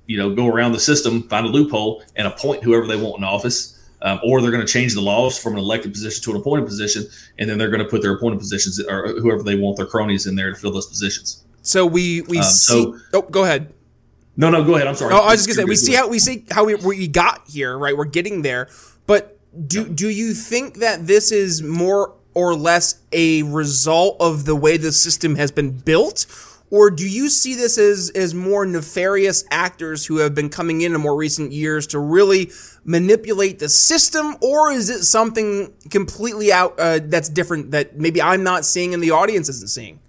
you 0.06 0.16
know 0.16 0.34
go 0.34 0.49
around 0.49 0.73
the 0.73 0.81
system, 0.81 1.23
find 1.28 1.46
a 1.46 1.49
loophole, 1.49 2.02
and 2.16 2.26
appoint 2.26 2.64
whoever 2.64 2.88
they 2.88 2.96
want 2.96 3.19
in 3.19 3.25
office 3.25 3.80
um, 4.02 4.20
or 4.25 4.41
they're 4.41 4.50
going 4.50 4.64
to 4.64 4.73
change 4.73 4.94
the 4.94 5.00
laws 5.00 5.38
from 5.38 5.55
an 5.55 5.58
elected 5.58 5.93
position 5.93 6.23
to 6.25 6.31
an 6.31 6.37
appointed 6.37 6.67
position, 6.67 7.05
and 7.38 7.49
then 7.49 7.58
they're 7.58 7.70
going 7.70 7.82
to 7.82 7.88
put 7.88 8.02
their 8.02 8.14
appointed 8.14 8.38
positions 8.38 8.81
or 8.81 9.08
whoever 9.20 9.43
they 9.43 9.56
want 9.56 9.76
their 9.76 9.87
cronies 9.87 10.26
in 10.26 10.37
there 10.37 10.50
to 10.50 10.56
fill 10.56 10.73
those 10.73 10.87
positions. 10.87 11.44
So 11.62 11.85
we 11.87 12.23
we 12.23 12.38
um, 12.38 12.44
see. 12.44 12.75
So, 12.75 12.99
oh, 13.12 13.23
go 13.23 13.44
ahead. 13.44 13.73
No, 14.37 14.49
no, 14.49 14.64
go 14.64 14.76
ahead. 14.76 14.87
I'm 14.87 14.94
sorry. 14.94 15.12
Oh, 15.12 15.19
I 15.19 15.32
was 15.32 15.44
just 15.44 15.49
gonna 15.49 15.67
say 15.67 15.69
we 15.69 15.76
see 15.76 15.94
how 15.94 16.08
we 16.08 16.19
see 16.19 16.44
how 16.50 16.64
we, 16.64 16.75
we 16.76 17.08
got 17.08 17.43
here. 17.49 17.76
Right, 17.76 17.97
we're 17.97 18.06
getting 18.06 18.43
there. 18.43 18.69
But 19.06 19.38
do 19.67 19.88
do 19.88 20.08
you 20.08 20.32
think 20.32 20.79
that 20.79 21.06
this 21.06 21.31
is 21.32 21.62
more 21.62 22.14
or 22.32 22.55
less 22.55 23.00
a 23.12 23.43
result 23.43 24.17
of 24.20 24.44
the 24.44 24.56
way 24.56 24.76
the 24.76 24.93
system 24.93 25.37
has 25.37 25.50
been 25.50 25.73
built? 25.73 26.26
Or 26.70 26.88
do 26.88 27.08
you 27.08 27.29
see 27.29 27.56
this 27.56 27.79
as, 27.79 28.11
as 28.14 28.32
more 28.32 28.64
nefarious 28.64 29.44
actors 29.50 30.06
who 30.06 30.19
have 30.19 30.37
been 30.37 30.49
coming 30.49 30.82
in 30.82 30.94
in 30.94 31.00
more 31.00 31.17
recent 31.17 31.50
years 31.50 31.85
to 31.88 31.99
really 31.99 32.52
manipulate 32.90 33.60
the 33.60 33.69
system? 33.69 34.37
Or 34.40 34.72
is 34.72 34.90
it 34.90 35.04
something 35.04 35.72
completely 35.90 36.52
out 36.52 36.78
uh, 36.78 36.98
that's 37.02 37.28
different 37.28 37.70
that 37.70 37.96
maybe 37.96 38.20
I'm 38.20 38.42
not 38.42 38.64
seeing 38.64 38.92
and 38.92 39.02
the 39.02 39.12
audience 39.12 39.48
isn't 39.48 39.70
seeing? 39.70 40.00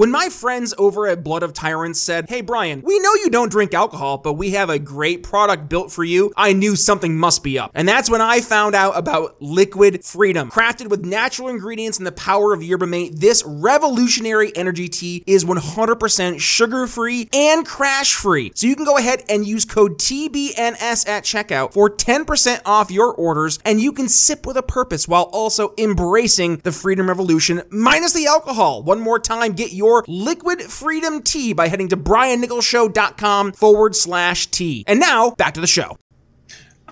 When 0.00 0.10
my 0.10 0.30
friends 0.30 0.72
over 0.78 1.06
at 1.08 1.22
Blood 1.22 1.42
of 1.42 1.52
Tyrants 1.52 2.00
said, 2.00 2.24
Hey 2.30 2.40
Brian, 2.40 2.80
we 2.80 2.98
know 3.00 3.12
you 3.16 3.28
don't 3.28 3.50
drink 3.50 3.74
alcohol, 3.74 4.16
but 4.16 4.32
we 4.32 4.52
have 4.52 4.70
a 4.70 4.78
great 4.78 5.22
product 5.22 5.68
built 5.68 5.92
for 5.92 6.02
you, 6.02 6.32
I 6.38 6.54
knew 6.54 6.74
something 6.74 7.18
must 7.18 7.44
be 7.44 7.58
up. 7.58 7.70
And 7.74 7.86
that's 7.86 8.08
when 8.08 8.22
I 8.22 8.40
found 8.40 8.74
out 8.74 8.96
about 8.96 9.42
Liquid 9.42 10.02
Freedom. 10.02 10.50
Crafted 10.50 10.88
with 10.88 11.04
natural 11.04 11.48
ingredients 11.48 11.98
and 11.98 12.06
the 12.06 12.12
power 12.12 12.54
of 12.54 12.62
yerba 12.62 12.86
mate, 12.86 13.12
this 13.14 13.44
revolutionary 13.44 14.56
energy 14.56 14.88
tea 14.88 15.22
is 15.26 15.44
100% 15.44 16.40
sugar 16.40 16.86
free 16.86 17.28
and 17.34 17.66
crash 17.66 18.14
free. 18.14 18.52
So 18.54 18.68
you 18.68 18.76
can 18.76 18.86
go 18.86 18.96
ahead 18.96 19.24
and 19.28 19.46
use 19.46 19.66
code 19.66 19.98
TBNS 19.98 21.08
at 21.10 21.24
checkout 21.24 21.74
for 21.74 21.90
10% 21.90 22.62
off 22.64 22.90
your 22.90 23.12
orders, 23.12 23.58
and 23.66 23.82
you 23.82 23.92
can 23.92 24.08
sip 24.08 24.46
with 24.46 24.56
a 24.56 24.62
purpose 24.62 25.06
while 25.06 25.24
also 25.24 25.74
embracing 25.76 26.56
the 26.64 26.72
freedom 26.72 27.06
revolution 27.06 27.60
minus 27.68 28.14
the 28.14 28.24
alcohol. 28.24 28.82
One 28.82 29.00
more 29.00 29.18
time, 29.18 29.52
get 29.52 29.74
your 29.74 29.89
liquid 30.06 30.62
freedom 30.62 31.22
tea 31.22 31.52
by 31.52 31.68
heading 31.68 31.88
to 31.88 31.96
briannicholsshow.com 31.96 33.52
forward 33.52 33.96
slash 33.96 34.46
tea. 34.46 34.84
And 34.86 35.00
now 35.00 35.30
back 35.32 35.54
to 35.54 35.60
the 35.60 35.66
show. 35.66 35.96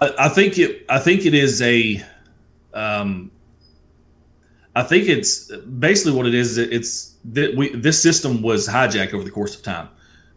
I, 0.01 0.29
think 0.29 0.59
it. 0.59 0.85
I 0.89 0.99
think 0.99 1.27
it 1.27 1.35
is 1.35 1.61
a. 1.63 2.03
Um, 2.73 3.31
I 4.77 4.85
think 4.85 5.09
it's 5.09 5.51
basically 5.57 6.13
what 6.13 6.27
it 6.27 6.35
is. 6.35 6.57
It's 6.57 7.17
that 7.25 7.57
we 7.57 7.75
this 7.75 8.01
system 8.01 8.43
was 8.43 8.69
hijacked 8.69 9.13
over 9.13 9.25
the 9.25 9.31
course 9.31 9.57
of 9.57 9.63
time. 9.63 9.89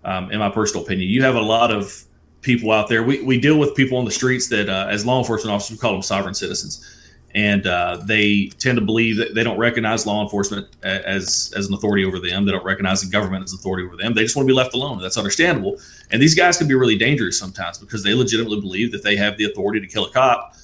Um, 0.03 0.31
in 0.31 0.39
my 0.39 0.49
personal 0.49 0.83
opinion, 0.83 1.09
you 1.09 1.21
have 1.21 1.35
a 1.35 1.41
lot 1.41 1.69
of 1.69 2.05
people 2.41 2.71
out 2.71 2.89
there. 2.89 3.03
We, 3.03 3.21
we 3.21 3.39
deal 3.39 3.59
with 3.59 3.75
people 3.75 3.99
on 3.99 4.05
the 4.05 4.11
streets 4.11 4.49
that, 4.49 4.67
uh, 4.67 4.87
as 4.89 5.05
law 5.05 5.19
enforcement 5.19 5.53
officers, 5.53 5.77
we 5.77 5.79
call 5.79 5.91
them 5.93 6.01
sovereign 6.01 6.33
citizens 6.33 7.00
and 7.33 7.65
uh, 7.65 7.97
they 8.05 8.47
tend 8.59 8.77
to 8.77 8.85
believe 8.85 9.17
that 9.17 9.33
they 9.33 9.43
don't 9.43 9.57
recognize 9.57 10.05
law 10.05 10.21
enforcement 10.23 10.67
as 10.83 11.53
as 11.55 11.67
an 11.67 11.73
authority 11.73 12.03
over 12.03 12.19
them. 12.19 12.45
They 12.45 12.51
don't 12.51 12.65
recognize 12.65 13.01
the 13.01 13.09
government 13.09 13.43
as 13.43 13.53
authority 13.53 13.85
over 13.85 13.95
them. 13.95 14.13
They 14.13 14.23
just 14.23 14.35
want 14.35 14.47
to 14.47 14.51
be 14.51 14.55
left 14.55 14.73
alone. 14.73 15.01
That's 15.01 15.17
understandable. 15.17 15.79
And 16.11 16.21
these 16.21 16.35
guys 16.35 16.57
can 16.57 16.67
be 16.67 16.73
really 16.73 16.97
dangerous 16.97 17.39
sometimes 17.39 17.77
because 17.77 18.03
they 18.03 18.13
legitimately 18.13 18.59
believe 18.59 18.91
that 18.91 19.03
they 19.03 19.15
have 19.15 19.37
the 19.37 19.45
authority 19.45 19.79
to 19.79 19.87
kill 19.87 20.05
a 20.05 20.11
cop 20.11 20.55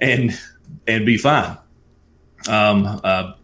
and 0.00 0.38
and 0.86 1.04
be 1.04 1.18
fine. 1.18 1.56
Um, 2.48 3.00
uh, 3.04 3.34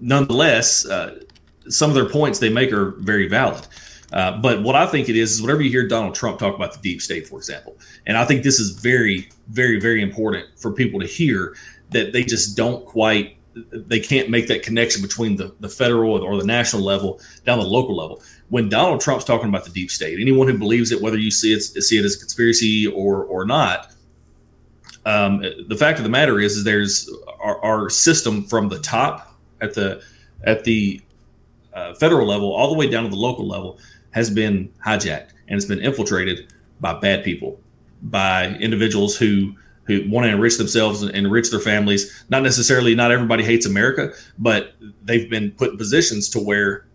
nonetheless, 0.00 0.86
uh, 0.86 1.20
some 1.68 1.90
of 1.90 1.94
their 1.94 2.08
points 2.08 2.38
they 2.38 2.50
make 2.50 2.72
are 2.72 2.90
very 2.98 3.28
valid. 3.28 3.66
Uh, 4.12 4.36
but 4.38 4.62
what 4.62 4.76
I 4.76 4.86
think 4.86 5.08
it 5.08 5.16
is 5.16 5.32
is 5.32 5.42
whenever 5.42 5.62
you 5.62 5.70
hear 5.70 5.88
Donald 5.88 6.14
Trump 6.14 6.38
talk 6.38 6.54
about 6.54 6.74
the 6.74 6.80
deep 6.80 7.00
state, 7.00 7.26
for 7.26 7.36
example, 7.38 7.78
and 8.06 8.18
I 8.18 8.26
think 8.26 8.42
this 8.42 8.60
is 8.60 8.78
very, 8.78 9.30
very, 9.48 9.80
very 9.80 10.02
important 10.02 10.46
for 10.56 10.70
people 10.70 11.00
to 11.00 11.06
hear 11.06 11.56
that 11.92 12.12
they 12.12 12.22
just 12.22 12.56
don't 12.56 12.84
quite 12.84 13.36
they 13.54 14.00
can't 14.00 14.30
make 14.30 14.48
that 14.48 14.62
connection 14.62 15.02
between 15.02 15.36
the, 15.36 15.54
the 15.60 15.68
federal 15.68 16.22
or 16.22 16.38
the 16.38 16.46
national 16.46 16.82
level 16.82 17.20
down 17.44 17.58
the 17.58 17.64
local 17.64 17.94
level. 17.94 18.22
When 18.48 18.68
Donald 18.68 19.00
Trump's 19.00 19.24
talking 19.24 19.48
about 19.48 19.64
the 19.64 19.70
deep 19.70 19.90
state, 19.90 20.18
anyone 20.20 20.48
who 20.48 20.56
believes 20.56 20.90
it, 20.90 21.02
whether 21.02 21.18
you 21.18 21.30
see 21.30 21.52
it 21.52 21.60
see 21.60 21.98
it 21.98 22.04
as 22.04 22.16
a 22.16 22.18
conspiracy 22.18 22.86
or 22.86 23.24
or 23.24 23.44
not, 23.44 23.92
um, 25.04 25.42
the 25.68 25.76
fact 25.76 25.98
of 25.98 26.04
the 26.04 26.10
matter 26.10 26.40
is, 26.40 26.56
is 26.56 26.64
there's 26.64 27.10
our, 27.40 27.58
our, 27.64 27.90
system 27.90 28.44
from 28.44 28.68
the 28.68 28.78
top 28.78 29.34
at 29.60 29.74
the 29.74 30.02
at 30.44 30.64
the 30.64 31.00
uh, 31.74 31.94
federal 31.94 32.26
level 32.26 32.52
all 32.52 32.70
the 32.70 32.78
way 32.78 32.88
down 32.88 33.04
to 33.04 33.10
the 33.10 33.16
local 33.16 33.46
level 33.46 33.78
has 34.12 34.30
been 34.30 34.70
hijacked 34.84 35.30
and 35.48 35.56
it's 35.56 35.64
been 35.64 35.80
infiltrated 35.80 36.52
by 36.80 36.92
bad 36.98 37.24
people, 37.24 37.60
by 38.02 38.48
individuals 38.56 39.16
who 39.16 39.54
who 40.00 40.10
want 40.10 40.24
to 40.24 40.30
enrich 40.30 40.58
themselves 40.58 41.02
and 41.02 41.10
enrich 41.14 41.50
their 41.50 41.60
families. 41.60 42.24
Not 42.28 42.42
necessarily, 42.42 42.94
not 42.94 43.10
everybody 43.10 43.44
hates 43.44 43.66
America, 43.66 44.12
but 44.38 44.74
they've 45.02 45.28
been 45.28 45.52
put 45.52 45.72
in 45.72 45.76
positions 45.76 46.28
to 46.30 46.38
where, 46.38 46.86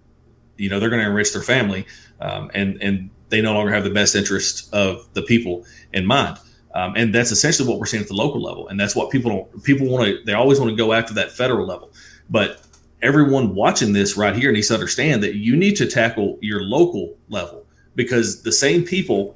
you 0.58 0.70
know, 0.70 0.80
they're 0.80 0.90
going 0.90 1.02
to 1.02 1.08
enrich 1.08 1.34
their 1.34 1.42
family, 1.42 1.86
um, 2.20 2.52
and 2.54 2.82
and 2.82 3.10
they 3.30 3.42
no 3.42 3.54
longer 3.54 3.72
have 3.72 3.84
the 3.84 3.90
best 3.90 4.16
interest 4.16 4.74
of 4.74 5.08
the 5.14 5.22
people 5.22 5.66
in 5.94 6.06
mind. 6.06 6.38
Um, 6.76 6.94
and 6.96 7.14
that's 7.14 7.32
essentially 7.32 7.68
what 7.68 7.80
we're 7.80 7.86
seeing 7.86 8.04
at 8.04 8.10
the 8.10 8.16
local 8.16 8.42
level, 8.42 8.68
and 8.68 8.80
that's 8.80 8.96
what 8.96 9.10
people 9.10 9.32
don't. 9.32 9.64
People 9.64 9.88
want 9.88 10.06
to. 10.06 10.24
They 10.26 10.34
always 10.34 10.60
want 10.60 10.70
to 10.70 10.76
go 10.76 10.94
after 10.94 11.14
that 11.16 11.32
federal 11.32 11.66
level, 11.66 11.92
but 12.30 12.62
everyone 13.02 13.56
watching 13.56 13.94
this 13.94 14.18
right 14.18 14.36
here 14.36 14.52
needs 14.52 14.68
to 14.70 14.74
understand 14.74 15.24
that 15.24 15.36
you 15.36 15.56
need 15.56 15.76
to 15.76 15.86
tackle 15.86 16.38
your 16.42 16.62
local 16.62 17.16
level 17.30 17.66
because 17.96 18.44
the 18.44 18.52
same 18.52 18.84
people, 18.84 19.36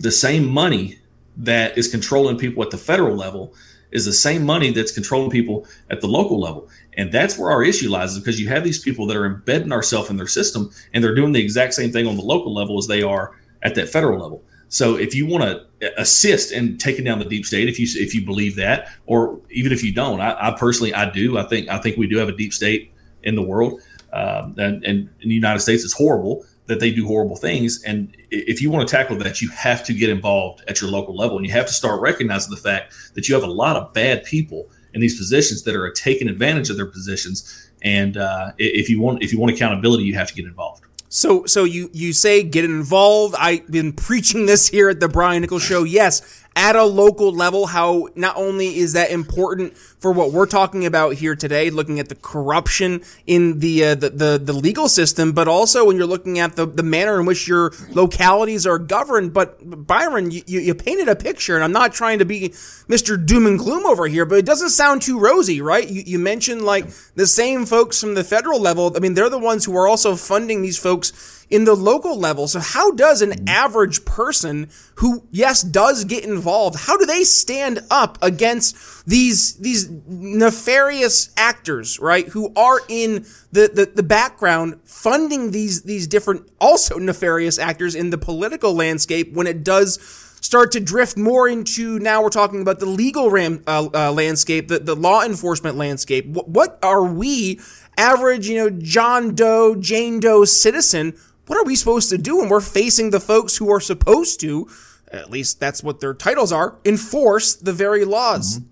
the 0.00 0.10
same 0.10 0.46
money 0.46 0.98
that 1.36 1.76
is 1.78 1.88
controlling 1.88 2.38
people 2.38 2.62
at 2.62 2.70
the 2.70 2.78
federal 2.78 3.16
level 3.16 3.54
is 3.90 4.04
the 4.04 4.12
same 4.12 4.44
money 4.44 4.70
that's 4.70 4.92
controlling 4.92 5.30
people 5.30 5.66
at 5.90 6.00
the 6.00 6.06
local 6.06 6.40
level. 6.40 6.68
And 6.96 7.12
that's 7.12 7.38
where 7.38 7.50
our 7.50 7.62
issue 7.62 7.90
lies, 7.90 8.12
is 8.12 8.18
because 8.18 8.40
you 8.40 8.48
have 8.48 8.64
these 8.64 8.78
people 8.78 9.06
that 9.06 9.16
are 9.16 9.26
embedding 9.26 9.72
ourselves 9.72 10.10
in 10.10 10.16
their 10.16 10.26
system 10.26 10.70
and 10.92 11.02
they're 11.02 11.14
doing 11.14 11.32
the 11.32 11.40
exact 11.40 11.74
same 11.74 11.92
thing 11.92 12.06
on 12.06 12.16
the 12.16 12.22
local 12.22 12.54
level 12.54 12.78
as 12.78 12.86
they 12.86 13.02
are 13.02 13.36
at 13.62 13.74
that 13.74 13.88
federal 13.88 14.20
level. 14.20 14.42
So 14.68 14.96
if 14.96 15.14
you 15.14 15.26
want 15.26 15.44
to 15.44 16.00
assist 16.00 16.52
in 16.52 16.78
taking 16.78 17.04
down 17.04 17.18
the 17.18 17.26
deep 17.26 17.44
state, 17.44 17.68
if 17.68 17.78
you 17.78 17.86
if 18.02 18.14
you 18.14 18.24
believe 18.24 18.56
that, 18.56 18.88
or 19.04 19.38
even 19.50 19.70
if 19.70 19.84
you 19.84 19.92
don't, 19.92 20.20
I, 20.22 20.48
I 20.48 20.56
personally 20.58 20.94
I 20.94 21.10
do. 21.10 21.36
I 21.36 21.42
think 21.42 21.68
I 21.68 21.78
think 21.78 21.98
we 21.98 22.06
do 22.06 22.16
have 22.16 22.30
a 22.30 22.36
deep 22.36 22.54
state 22.54 22.90
in 23.22 23.34
the 23.34 23.42
world, 23.42 23.82
um, 24.14 24.54
and, 24.56 24.82
and 24.82 25.10
in 25.20 25.28
the 25.28 25.34
United 25.34 25.60
States, 25.60 25.84
it's 25.84 25.92
horrible 25.92 26.46
that 26.66 26.80
they 26.80 26.92
do 26.92 27.06
horrible 27.06 27.36
things. 27.36 27.82
And 27.84 28.16
if 28.30 28.62
you 28.62 28.70
want 28.70 28.88
to 28.88 28.96
tackle 28.96 29.16
that, 29.18 29.42
you 29.42 29.48
have 29.50 29.84
to 29.84 29.92
get 29.92 30.10
involved 30.10 30.62
at 30.68 30.80
your 30.80 30.90
local 30.90 31.16
level, 31.16 31.36
and 31.36 31.46
you 31.46 31.52
have 31.52 31.66
to 31.66 31.72
start 31.72 32.00
recognizing 32.00 32.50
the 32.50 32.60
fact 32.60 32.94
that 33.14 33.28
you 33.28 33.34
have 33.34 33.44
a 33.44 33.52
lot 33.52 33.76
of 33.76 33.92
bad 33.92 34.24
people 34.24 34.70
in 34.94 35.00
these 35.00 35.16
positions 35.16 35.62
that 35.64 35.74
are 35.74 35.90
taking 35.90 36.28
advantage 36.28 36.70
of 36.70 36.76
their 36.76 36.86
positions. 36.86 37.70
And 37.82 38.16
uh, 38.16 38.52
if 38.58 38.88
you 38.88 39.00
want 39.00 39.22
if 39.22 39.32
you 39.32 39.40
want 39.40 39.52
accountability, 39.52 40.04
you 40.04 40.14
have 40.14 40.28
to 40.28 40.34
get 40.34 40.44
involved. 40.44 40.84
So, 41.08 41.44
so 41.44 41.64
you 41.64 41.90
you 41.92 42.14
say 42.14 42.42
get 42.42 42.64
involved. 42.64 43.34
I've 43.38 43.70
been 43.70 43.92
preaching 43.92 44.46
this 44.46 44.68
here 44.68 44.88
at 44.88 44.98
the 44.98 45.08
Brian 45.08 45.42
Nichols 45.42 45.62
Show. 45.62 45.84
Yes, 45.84 46.41
at 46.54 46.76
a 46.76 46.84
local 46.84 47.32
level, 47.32 47.66
how 47.66 48.08
not 48.14 48.36
only 48.36 48.76
is 48.76 48.92
that 48.92 49.10
important 49.10 49.76
for 49.76 50.12
what 50.12 50.32
we're 50.32 50.46
talking 50.46 50.84
about 50.84 51.14
here 51.14 51.34
today, 51.34 51.70
looking 51.70 51.98
at 51.98 52.08
the 52.08 52.14
corruption 52.14 53.02
in 53.26 53.60
the 53.60 53.84
uh, 53.84 53.94
the, 53.94 54.10
the, 54.10 54.40
the 54.42 54.52
legal 54.52 54.88
system, 54.88 55.32
but 55.32 55.48
also 55.48 55.86
when 55.86 55.96
you're 55.96 56.06
looking 56.06 56.38
at 56.38 56.56
the 56.56 56.66
the 56.66 56.82
manner 56.82 57.18
in 57.18 57.26
which 57.26 57.48
your 57.48 57.72
localities 57.90 58.66
are 58.66 58.78
governed. 58.78 59.32
But 59.32 59.86
Byron, 59.86 60.30
you, 60.30 60.42
you 60.46 60.74
painted 60.74 61.08
a 61.08 61.16
picture, 61.16 61.54
and 61.54 61.64
I'm 61.64 61.72
not 61.72 61.92
trying 61.92 62.18
to 62.18 62.24
be 62.24 62.50
Mr. 62.88 63.24
Doom 63.24 63.46
and 63.46 63.58
Gloom 63.58 63.86
over 63.86 64.06
here, 64.06 64.26
but 64.26 64.38
it 64.38 64.46
doesn't 64.46 64.70
sound 64.70 65.02
too 65.02 65.18
rosy, 65.18 65.60
right? 65.60 65.88
You, 65.88 66.02
you 66.04 66.18
mentioned 66.18 66.62
like 66.62 66.86
the 67.14 67.26
same 67.26 67.64
folks 67.64 68.00
from 68.00 68.14
the 68.14 68.24
federal 68.24 68.60
level. 68.60 68.92
I 68.94 69.00
mean, 69.00 69.14
they're 69.14 69.30
the 69.30 69.38
ones 69.38 69.64
who 69.64 69.76
are 69.76 69.88
also 69.88 70.16
funding 70.16 70.62
these 70.62 70.78
folks 70.78 71.41
in 71.52 71.64
the 71.64 71.74
local 71.74 72.18
level. 72.18 72.48
So 72.48 72.60
how 72.60 72.92
does 72.92 73.20
an 73.20 73.46
average 73.46 74.06
person 74.06 74.70
who, 74.96 75.28
yes, 75.30 75.62
does 75.62 76.04
get 76.04 76.24
involved, 76.24 76.80
how 76.86 76.96
do 76.96 77.04
they 77.04 77.24
stand 77.24 77.80
up 77.90 78.16
against 78.22 79.04
these, 79.04 79.56
these 79.56 79.90
nefarious 80.08 81.30
actors, 81.36 82.00
right? 82.00 82.26
Who 82.28 82.54
are 82.56 82.80
in 82.88 83.26
the, 83.52 83.70
the, 83.72 83.92
the 83.94 84.02
background 84.02 84.80
funding 84.84 85.50
these, 85.50 85.82
these 85.82 86.06
different 86.06 86.50
also 86.58 86.98
nefarious 86.98 87.58
actors 87.58 87.94
in 87.94 88.08
the 88.08 88.18
political 88.18 88.74
landscape 88.74 89.34
when 89.34 89.46
it 89.46 89.62
does 89.62 89.98
start 90.40 90.72
to 90.72 90.80
drift 90.80 91.18
more 91.18 91.48
into 91.48 91.98
now 91.98 92.22
we're 92.22 92.30
talking 92.30 92.62
about 92.62 92.80
the 92.80 92.86
legal 92.86 93.30
ram, 93.30 93.62
uh, 93.66 93.88
uh, 93.94 94.10
landscape, 94.10 94.68
the, 94.68 94.78
the 94.78 94.96
law 94.96 95.22
enforcement 95.22 95.76
landscape. 95.76 96.26
What, 96.26 96.48
what 96.48 96.78
are 96.82 97.04
we, 97.04 97.60
average, 97.98 98.48
you 98.48 98.56
know, 98.56 98.70
John 98.70 99.34
Doe, 99.34 99.74
Jane 99.74 100.18
Doe 100.18 100.46
citizen, 100.46 101.14
what 101.52 101.60
are 101.60 101.64
we 101.64 101.76
supposed 101.76 102.08
to 102.08 102.16
do 102.16 102.38
when 102.38 102.48
we're 102.48 102.62
facing 102.62 103.10
the 103.10 103.20
folks 103.20 103.58
who 103.58 103.70
are 103.70 103.78
supposed 103.78 104.40
to, 104.40 104.66
at 105.08 105.30
least 105.30 105.60
that's 105.60 105.82
what 105.82 106.00
their 106.00 106.14
titles 106.14 106.50
are, 106.50 106.78
enforce 106.82 107.54
the 107.54 107.74
very 107.74 108.06
laws? 108.06 108.58
Mm-hmm. 108.58 108.68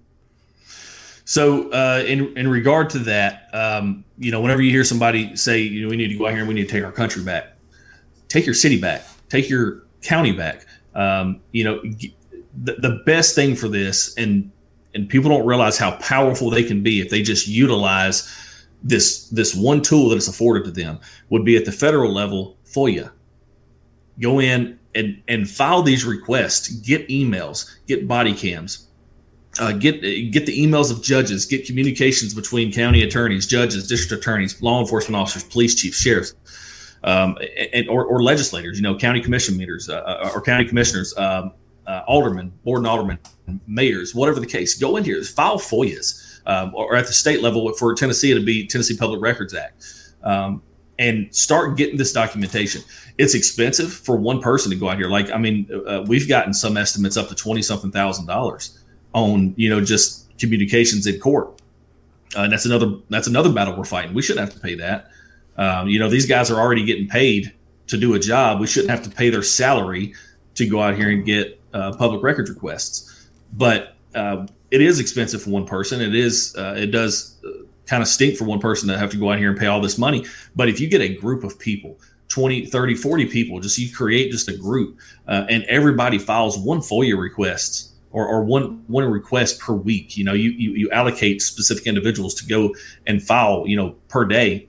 So, 1.27 1.71
uh, 1.73 2.03
in 2.07 2.35
in 2.39 2.49
regard 2.49 2.89
to 2.91 3.01
that, 3.01 3.51
um, 3.53 4.03
you 4.17 4.31
know, 4.31 4.41
whenever 4.41 4.63
you 4.63 4.71
hear 4.71 4.83
somebody 4.83 5.37
say, 5.37 5.61
you 5.61 5.83
know, 5.83 5.89
we 5.89 5.97
need 5.99 6.09
to 6.09 6.15
go 6.15 6.25
out 6.27 6.31
here 6.31 6.39
and 6.39 6.49
we 6.49 6.55
need 6.55 6.69
to 6.69 6.73
take 6.73 6.83
our 6.83 6.91
country 6.91 7.23
back, 7.23 7.53
take 8.29 8.47
your 8.47 8.55
city 8.55 8.81
back, 8.81 9.05
take 9.29 9.51
your 9.51 9.83
county 10.01 10.33
back. 10.33 10.65
Um, 10.95 11.43
you 11.53 11.65
know, 11.65 11.83
the, 12.65 12.77
the 12.77 13.03
best 13.05 13.35
thing 13.35 13.57
for 13.57 13.69
this, 13.69 14.15
and 14.17 14.51
and 14.95 15.07
people 15.07 15.29
don't 15.29 15.45
realize 15.45 15.77
how 15.77 15.97
powerful 15.97 16.49
they 16.49 16.65
can 16.65 16.83
be 16.83 17.03
if 17.03 17.11
they 17.11 17.21
just 17.21 17.47
utilize 17.47 18.27
this 18.83 19.29
this 19.29 19.55
one 19.55 19.83
tool 19.83 20.09
that 20.09 20.17
is 20.17 20.29
afforded 20.29 20.65
to 20.65 20.71
them 20.71 20.99
would 21.29 21.45
be 21.45 21.59
at 21.59 21.67
the 21.67 21.73
federal 21.73 22.11
level 22.11 22.57
FOIA. 22.75 23.11
Go 24.21 24.41
in 24.41 24.79
and 24.95 25.23
and 25.29 25.49
file 25.49 25.83
these 25.83 26.05
requests. 26.05 26.69
Get 26.69 27.09
emails. 27.09 27.71
Get 27.87 28.07
body 28.07 28.35
cams. 28.35 28.89
Uh, 29.59 29.73
get 29.73 30.01
get 30.31 30.47
the 30.47 30.57
emails 30.57 30.91
of 30.93 31.03
judges. 31.03 31.47
Get 31.47 31.67
communications 31.67 32.35
between 32.35 32.73
county 32.73 33.03
attorneys, 33.03 33.47
judges, 33.47 33.87
district 33.89 34.23
attorneys, 34.23 34.61
law 34.63 34.81
enforcement 34.81 35.17
officers, 35.17 35.45
police 35.45 35.75
chiefs, 35.75 35.99
sheriffs, 35.99 36.35
um, 37.03 37.37
and 37.73 37.89
or, 37.89 38.05
or, 38.05 38.23
legislators. 38.23 38.79
You 38.79 38.83
know, 38.83 38.97
county 38.97 39.21
commission 39.21 39.57
meters 39.57 39.89
uh, 39.89 39.97
uh, 39.97 40.31
or 40.35 40.41
county 40.41 40.67
commissioners, 40.67 41.17
um, 41.17 41.53
uh, 41.87 42.03
aldermen, 42.07 42.53
board 42.65 42.79
and 42.79 42.87
aldermen, 42.87 43.19
mayors, 43.67 44.15
whatever 44.15 44.39
the 44.39 44.47
case. 44.47 44.79
Go 44.79 44.97
in 44.97 45.05
here, 45.05 45.21
file 45.25 45.59
FOIAs, 45.59 46.41
um, 46.47 46.73
or 46.75 46.95
at 46.95 47.07
the 47.07 47.13
state 47.13 47.43
level 47.43 47.73
for 47.75 47.95
Tennessee, 47.95 48.31
it'd 48.31 48.47
be 48.47 48.67
Tennessee 48.67 48.97
Public 48.97 49.21
Records 49.21 49.55
Act. 49.55 49.85
Um, 50.23 50.63
and 51.01 51.35
start 51.35 51.79
getting 51.79 51.97
this 51.97 52.13
documentation. 52.13 52.83
It's 53.17 53.35
expensive 53.35 53.91
for 53.91 54.17
one 54.17 54.41
person 54.41 54.71
to 54.71 54.77
go 54.77 54.91
out 54.91 54.99
here. 54.99 55.09
Like, 55.09 55.31
I 55.31 55.39
mean, 55.39 55.69
uh, 55.87 56.05
we've 56.07 56.29
gotten 56.29 56.53
some 56.53 56.77
estimates 56.77 57.17
up 57.17 57.29
to 57.29 57.35
20 57.35 57.63
something 57.63 57.91
thousand 57.91 58.27
dollars 58.27 58.79
on, 59.15 59.55
you 59.57 59.71
know, 59.71 59.81
just 59.81 60.37
communications 60.39 61.07
in 61.07 61.19
court. 61.19 61.63
Uh, 62.37 62.43
and 62.43 62.53
that's 62.53 62.67
another, 62.67 62.99
that's 63.09 63.27
another 63.27 63.51
battle 63.51 63.77
we're 63.77 63.85
fighting. 63.85 64.15
We 64.15 64.23
shouldn't 64.23 64.47
have 64.47 64.55
to 64.55 64.61
pay 64.61 64.75
that. 64.77 65.11
Um, 65.57 65.89
you 65.89 65.99
know, 65.99 66.09
these 66.09 66.27
guys 66.27 66.51
are 66.51 66.61
already 66.61 66.85
getting 66.85 67.09
paid 67.09 67.53
to 67.89 67.97
do 67.97 68.15
a 68.15 68.19
job. 68.19 68.61
We 68.61 68.67
shouldn't 68.67 68.91
have 68.91 69.03
to 69.03 69.11
pay 69.11 69.31
their 69.31 69.43
salary 69.43 70.15
to 70.55 70.67
go 70.67 70.83
out 70.83 70.97
here 70.97 71.11
and 71.11 71.25
get 71.25 71.59
uh, 71.73 71.97
public 71.97 72.23
records 72.23 72.51
requests. 72.51 73.29
But 73.55 73.97
uh, 74.15 74.47
it 74.71 74.83
is 74.83 75.01
expensive 75.01 75.43
for 75.43 75.51
one 75.51 75.67
person. 75.67 76.03
It 76.03 76.15
is, 76.15 76.55
uh, 76.57 76.75
it 76.77 76.89
does 76.89 77.39
uh, 77.45 77.65
kind 77.91 78.03
of 78.03 78.09
stink 78.09 78.37
for 78.37 78.45
one 78.45 78.61
person 78.61 78.89
to 78.89 78.97
have 78.97 79.11
to 79.11 79.17
go 79.17 79.33
out 79.33 79.39
here 79.39 79.51
and 79.51 79.59
pay 79.59 79.67
all 79.67 79.81
this 79.81 79.99
money. 79.99 80.25
But 80.55 80.69
if 80.69 80.79
you 80.79 80.89
get 80.89 81.01
a 81.01 81.13
group 81.13 81.43
of 81.43 81.59
people, 81.59 81.99
20, 82.29 82.67
30, 82.67 82.95
40 82.95 83.27
people, 83.27 83.59
just 83.59 83.77
you 83.79 83.93
create 83.93 84.31
just 84.31 84.49
a 84.49 84.57
group 84.57 85.01
uh, 85.27 85.45
and 85.49 85.65
everybody 85.65 86.17
files 86.17 86.57
one 86.57 86.79
FOIA 86.79 87.21
request 87.21 87.91
or, 88.13 88.25
or 88.29 88.45
one 88.45 88.85
one 88.87 89.05
request 89.11 89.59
per 89.59 89.73
week. 89.73 90.17
You 90.17 90.25
know, 90.25 90.35
you, 90.35 90.51
you 90.51 90.71
you 90.73 90.91
allocate 90.93 91.43
specific 91.43 91.89
individuals 91.89 92.35
to 92.35 92.47
go 92.47 92.73
and 93.09 93.21
file, 93.21 93.65
you 93.67 93.77
know, 93.77 93.97
per 94.07 94.25
day 94.25 94.69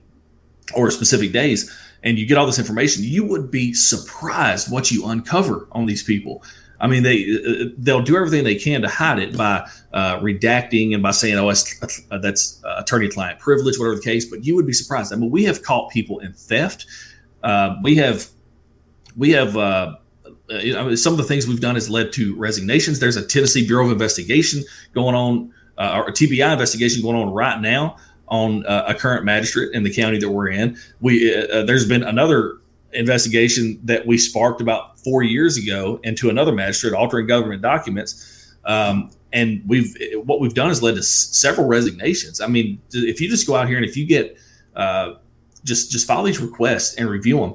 or 0.74 0.90
specific 0.90 1.30
days, 1.30 1.72
and 2.02 2.18
you 2.18 2.26
get 2.26 2.36
all 2.36 2.46
this 2.46 2.58
information. 2.58 3.04
You 3.04 3.24
would 3.26 3.52
be 3.52 3.72
surprised 3.72 4.70
what 4.70 4.90
you 4.90 5.06
uncover 5.06 5.68
on 5.70 5.86
these 5.86 6.02
people. 6.02 6.42
I 6.82 6.88
mean, 6.88 7.04
they 7.04 7.72
they'll 7.78 8.02
do 8.02 8.16
everything 8.16 8.42
they 8.42 8.56
can 8.56 8.82
to 8.82 8.88
hide 8.88 9.20
it 9.20 9.36
by 9.36 9.68
uh, 9.92 10.18
redacting 10.18 10.92
and 10.92 11.02
by 11.02 11.12
saying, 11.12 11.38
"Oh, 11.38 11.46
that's, 11.46 12.02
uh, 12.10 12.18
that's 12.18 12.60
uh, 12.64 12.74
attorney-client 12.78 13.38
privilege, 13.38 13.78
whatever 13.78 13.94
the 13.94 14.02
case." 14.02 14.24
But 14.26 14.44
you 14.44 14.56
would 14.56 14.66
be 14.66 14.72
surprised. 14.72 15.12
I 15.12 15.16
mean, 15.16 15.30
we 15.30 15.44
have 15.44 15.62
caught 15.62 15.92
people 15.92 16.18
in 16.18 16.32
theft. 16.32 16.86
Uh, 17.44 17.76
we 17.84 17.94
have 17.96 18.26
we 19.16 19.30
have 19.30 19.56
uh, 19.56 19.94
you 20.48 20.74
know, 20.74 20.92
some 20.96 21.12
of 21.12 21.18
the 21.18 21.24
things 21.24 21.46
we've 21.46 21.60
done 21.60 21.76
has 21.76 21.88
led 21.88 22.12
to 22.14 22.34
resignations. 22.34 22.98
There's 22.98 23.16
a 23.16 23.24
Tennessee 23.24 23.64
Bureau 23.64 23.86
of 23.86 23.92
Investigation 23.92 24.64
going 24.92 25.14
on, 25.14 25.54
or 25.78 26.08
a 26.08 26.12
TBI 26.12 26.52
investigation 26.52 27.00
going 27.00 27.16
on 27.16 27.32
right 27.32 27.60
now 27.60 27.96
on 28.26 28.64
a 28.66 28.94
current 28.94 29.24
magistrate 29.24 29.72
in 29.72 29.84
the 29.84 29.94
county 29.94 30.18
that 30.18 30.30
we're 30.30 30.48
in. 30.48 30.76
We 31.00 31.30
there's 31.64 31.86
been 31.86 32.02
another 32.02 32.58
investigation 32.92 33.78
that 33.84 34.06
we 34.06 34.18
sparked 34.18 34.60
about 34.60 34.91
four 35.04 35.22
years 35.22 35.56
ago 35.56 36.00
into 36.04 36.30
another 36.30 36.52
magistrate 36.52 36.94
altering 36.94 37.26
government 37.26 37.62
documents. 37.62 38.54
Um, 38.64 39.10
and 39.32 39.62
we've 39.66 39.96
what 40.24 40.40
we've 40.40 40.54
done 40.54 40.68
has 40.68 40.82
led 40.82 40.94
to 40.96 41.02
several 41.02 41.66
resignations. 41.66 42.40
I 42.40 42.46
mean, 42.46 42.80
if 42.92 43.20
you 43.20 43.28
just 43.28 43.46
go 43.46 43.56
out 43.56 43.66
here 43.66 43.76
and 43.76 43.86
if 43.86 43.96
you 43.96 44.06
get 44.06 44.36
uh, 44.76 45.14
just 45.64 45.90
just 45.90 46.06
file 46.06 46.22
these 46.22 46.40
requests 46.40 46.96
and 46.96 47.08
review 47.08 47.40
them, 47.40 47.54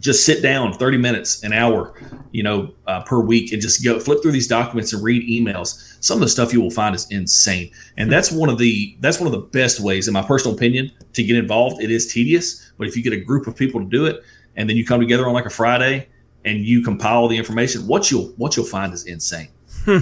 just 0.00 0.24
sit 0.24 0.42
down 0.42 0.72
30 0.72 0.96
minutes 0.96 1.42
an 1.42 1.52
hour 1.52 1.94
you 2.30 2.42
know 2.42 2.72
uh, 2.86 3.02
per 3.02 3.20
week 3.20 3.52
and 3.52 3.60
just 3.60 3.84
go 3.84 4.00
flip 4.00 4.22
through 4.22 4.32
these 4.32 4.48
documents 4.48 4.92
and 4.92 5.02
read 5.02 5.22
emails 5.28 5.96
some 6.02 6.16
of 6.16 6.20
the 6.22 6.28
stuff 6.28 6.52
you 6.52 6.60
will 6.60 6.70
find 6.70 6.94
is 6.94 7.06
insane 7.10 7.70
and 7.98 8.10
that's 8.10 8.32
one 8.32 8.48
of 8.48 8.58
the 8.58 8.96
that's 9.00 9.20
one 9.20 9.26
of 9.26 9.32
the 9.32 9.46
best 9.58 9.80
ways 9.80 10.08
in 10.08 10.14
my 10.14 10.22
personal 10.22 10.56
opinion 10.56 10.90
to 11.12 11.22
get 11.22 11.36
involved 11.36 11.82
it 11.82 11.90
is 11.90 12.10
tedious 12.10 12.72
but 12.78 12.86
if 12.86 12.96
you 12.96 13.02
get 13.02 13.12
a 13.12 13.20
group 13.20 13.46
of 13.46 13.54
people 13.54 13.80
to 13.80 13.86
do 13.86 14.06
it 14.06 14.22
and 14.56 14.68
then 14.68 14.76
you 14.76 14.86
come 14.86 15.00
together 15.00 15.26
on 15.26 15.34
like 15.34 15.46
a 15.46 15.50
friday 15.50 16.08
and 16.44 16.64
you 16.64 16.82
compile 16.82 17.28
the 17.28 17.36
information 17.36 17.86
what 17.86 18.10
you'll 18.10 18.28
what 18.36 18.56
you'll 18.56 18.66
find 18.66 18.92
is 18.92 19.04
insane 19.06 19.48
hmm. 19.84 19.98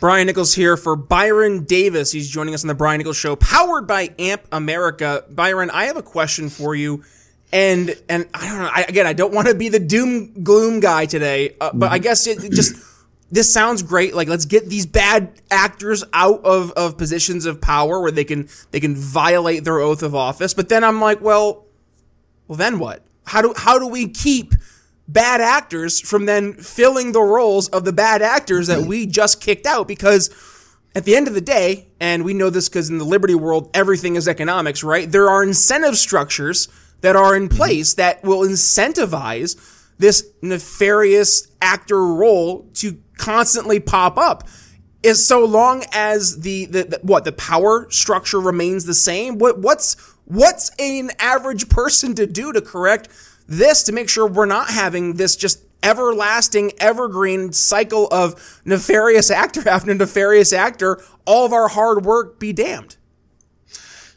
Brian 0.00 0.26
Nichols 0.26 0.54
here 0.54 0.78
for 0.78 0.96
Byron 0.96 1.64
Davis. 1.64 2.10
He's 2.10 2.26
joining 2.30 2.54
us 2.54 2.64
on 2.64 2.68
the 2.68 2.74
Brian 2.74 2.96
Nichols 2.96 3.18
Show, 3.18 3.36
powered 3.36 3.86
by 3.86 4.08
AMP 4.18 4.46
America. 4.50 5.26
Byron, 5.28 5.68
I 5.68 5.84
have 5.84 5.98
a 5.98 6.02
question 6.02 6.48
for 6.48 6.74
you 6.74 7.04
and 7.52 7.96
and 8.08 8.28
I 8.32 8.48
don't 8.48 8.58
know. 8.58 8.70
I, 8.72 8.84
again, 8.88 9.06
I 9.06 9.12
don't 9.12 9.34
want 9.34 9.48
to 9.48 9.54
be 9.54 9.68
the 9.68 9.78
doom 9.78 10.42
gloom 10.42 10.80
guy 10.80 11.06
today, 11.06 11.56
uh, 11.60 11.70
but 11.74 11.90
I 11.90 11.96
mm-hmm. 11.96 12.02
guess 12.02 12.26
it, 12.26 12.44
it 12.44 12.52
just 12.52 12.82
this 13.30 13.52
sounds 13.52 13.82
great. 13.82 14.14
Like 14.14 14.28
let's 14.28 14.44
get 14.44 14.68
these 14.68 14.86
bad 14.86 15.32
actors 15.50 16.04
out 16.12 16.44
of 16.44 16.72
of 16.72 16.96
positions 16.96 17.46
of 17.46 17.60
power 17.60 18.00
where 18.00 18.12
they 18.12 18.24
can 18.24 18.48
they 18.70 18.80
can 18.80 18.94
violate 18.94 19.64
their 19.64 19.80
oath 19.80 20.02
of 20.02 20.14
office. 20.14 20.54
But 20.54 20.68
then 20.68 20.84
I'm 20.84 21.00
like, 21.00 21.20
well, 21.20 21.66
well 22.46 22.56
then 22.56 22.78
what? 22.78 23.02
How 23.26 23.42
do 23.42 23.52
how 23.56 23.78
do 23.78 23.86
we 23.86 24.08
keep 24.08 24.54
bad 25.12 25.40
actors 25.40 26.00
from 26.00 26.26
then 26.26 26.54
filling 26.54 27.12
the 27.12 27.22
roles 27.22 27.68
of 27.68 27.84
the 27.84 27.92
bad 27.92 28.22
actors 28.22 28.68
that 28.68 28.82
we 28.82 29.06
just 29.06 29.40
kicked 29.40 29.66
out? 29.66 29.88
Because 29.88 30.30
at 30.94 31.04
the 31.04 31.14
end 31.14 31.28
of 31.28 31.34
the 31.34 31.40
day, 31.40 31.88
and 32.00 32.24
we 32.24 32.34
know 32.34 32.50
this 32.50 32.68
because 32.68 32.90
in 32.90 32.98
the 32.98 33.04
liberty 33.04 33.34
world, 33.34 33.70
everything 33.74 34.16
is 34.16 34.26
economics, 34.26 34.82
right? 34.82 35.10
There 35.10 35.28
are 35.28 35.42
incentive 35.42 35.96
structures 35.96 36.68
that 37.00 37.16
are 37.16 37.36
in 37.36 37.48
mm-hmm. 37.48 37.56
place 37.56 37.94
that 37.94 38.22
will 38.22 38.40
incentivize 38.40 39.56
this 39.98 40.26
nefarious 40.42 41.48
actor 41.60 42.06
role 42.06 42.68
to 42.74 42.98
constantly 43.18 43.78
pop 43.78 44.16
up 44.16 44.48
is 45.02 45.26
so 45.26 45.44
long 45.44 45.84
as 45.92 46.40
the, 46.40 46.66
the, 46.66 46.82
the, 46.84 47.00
what 47.02 47.24
the 47.24 47.32
power 47.32 47.86
structure 47.90 48.40
remains 48.40 48.84
the 48.84 48.94
same 48.94 49.38
what 49.38 49.58
what's 49.58 49.94
what's 50.24 50.70
an 50.78 51.10
average 51.18 51.68
person 51.68 52.14
to 52.14 52.26
do 52.26 52.52
to 52.52 52.60
correct 52.60 53.08
this 53.50 53.82
to 53.82 53.92
make 53.92 54.08
sure 54.08 54.26
we're 54.26 54.46
not 54.46 54.70
having 54.70 55.14
this 55.14 55.36
just 55.36 55.62
everlasting 55.82 56.72
evergreen 56.78 57.52
cycle 57.52 58.08
of 58.10 58.60
nefarious 58.64 59.30
actor 59.42 59.68
after 59.68 59.94
nefarious 59.94 60.52
actor 60.52 61.02
all 61.26 61.44
of 61.44 61.52
our 61.52 61.68
hard 61.68 62.06
work 62.06 62.40
be 62.40 62.52
damned 62.52 62.96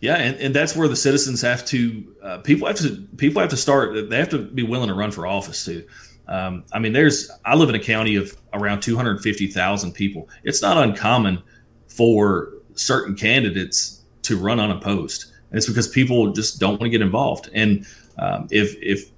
yeah, 0.04 0.18
and, 0.18 0.36
and 0.42 0.54
that's 0.54 0.76
where 0.76 0.90
the 0.90 0.98
citizens 0.98 1.42
have 1.44 1.64
to 1.68 2.14
uh, 2.22 2.38
people 2.40 2.68
have 2.68 2.76
to 2.80 3.08
people 3.16 3.40
have 3.40 3.50
to 3.52 3.56
start. 3.56 4.10
They 4.10 4.18
have 4.18 4.28
to 4.32 4.40
be 4.40 4.62
willing 4.62 4.90
to 4.90 4.94
run 4.94 5.12
for 5.12 5.26
office 5.26 5.64
too. 5.64 5.88
Um, 6.28 6.66
I 6.74 6.80
mean, 6.80 6.92
there's 6.92 7.32
I 7.46 7.56
live 7.56 7.70
in 7.70 7.76
a 7.76 7.80
county 7.80 8.18
of 8.18 8.36
around 8.52 8.82
250,000 8.82 9.94
people. 9.94 10.28
It's 10.44 10.62
not 10.62 10.78
uncommon 10.78 11.42
for 11.88 12.52
certain 12.74 13.16
candidates 13.16 14.02
to 14.24 14.38
run 14.38 14.60
unopposed, 14.60 15.32
and 15.52 15.58
it's 15.58 15.68
because 15.68 15.88
people 15.88 16.34
just 16.34 16.60
don't 16.60 16.72
want 16.72 16.84
to 16.84 16.90
get 16.90 17.02
involved. 17.02 17.50
And 17.54 17.88
um, 18.20 18.50
if 18.52 18.76
if 18.82 19.10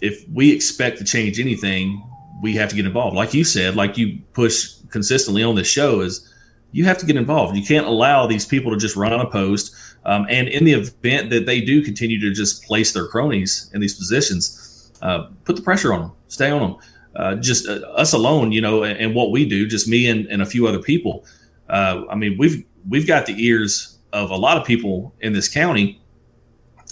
if 0.00 0.28
we 0.28 0.52
expect 0.52 0.98
to 0.98 1.04
change 1.04 1.40
anything, 1.40 2.02
we 2.42 2.54
have 2.56 2.68
to 2.70 2.76
get 2.76 2.86
involved. 2.86 3.16
Like 3.16 3.34
you 3.34 3.44
said, 3.44 3.76
like 3.76 3.96
you 3.96 4.20
push 4.32 4.74
consistently 4.90 5.42
on 5.42 5.54
this 5.54 5.66
show, 5.66 6.00
is 6.00 6.32
you 6.72 6.84
have 6.84 6.98
to 6.98 7.06
get 7.06 7.16
involved. 7.16 7.56
You 7.56 7.64
can't 7.64 7.86
allow 7.86 8.26
these 8.26 8.44
people 8.44 8.72
to 8.72 8.76
just 8.76 8.96
run 8.96 9.12
on 9.12 9.20
unopposed 9.20 9.74
um, 10.06 10.24
and 10.30 10.48
in 10.48 10.64
the 10.64 10.72
event 10.72 11.30
that 11.30 11.46
they 11.46 11.60
do 11.60 11.82
continue 11.82 12.20
to 12.20 12.32
just 12.32 12.62
place 12.62 12.92
their 12.92 13.08
cronies 13.08 13.68
in 13.74 13.80
these 13.80 13.94
positions, 13.94 14.92
uh, 15.02 15.26
put 15.44 15.56
the 15.56 15.62
pressure 15.62 15.92
on 15.92 16.00
them, 16.00 16.12
stay 16.28 16.50
on 16.50 16.60
them. 16.60 16.76
Uh, 17.16 17.34
just 17.34 17.66
uh, 17.66 17.80
us 17.94 18.12
alone, 18.12 18.52
you 18.52 18.60
know, 18.60 18.82
and, 18.82 18.98
and, 18.98 19.14
what 19.14 19.30
we 19.30 19.48
do, 19.48 19.66
just 19.66 19.88
me 19.88 20.06
and, 20.06 20.26
and 20.26 20.42
a 20.42 20.46
few 20.46 20.66
other 20.66 20.78
people. 20.78 21.24
Uh, 21.68 22.02
I 22.10 22.14
mean, 22.14 22.36
we've 22.38 22.62
we've 22.86 23.06
got 23.06 23.24
the 23.24 23.34
ears 23.42 23.98
of 24.12 24.30
a 24.30 24.36
lot 24.36 24.58
of 24.58 24.66
people 24.66 25.14
in 25.20 25.32
this 25.32 25.48
county, 25.48 25.98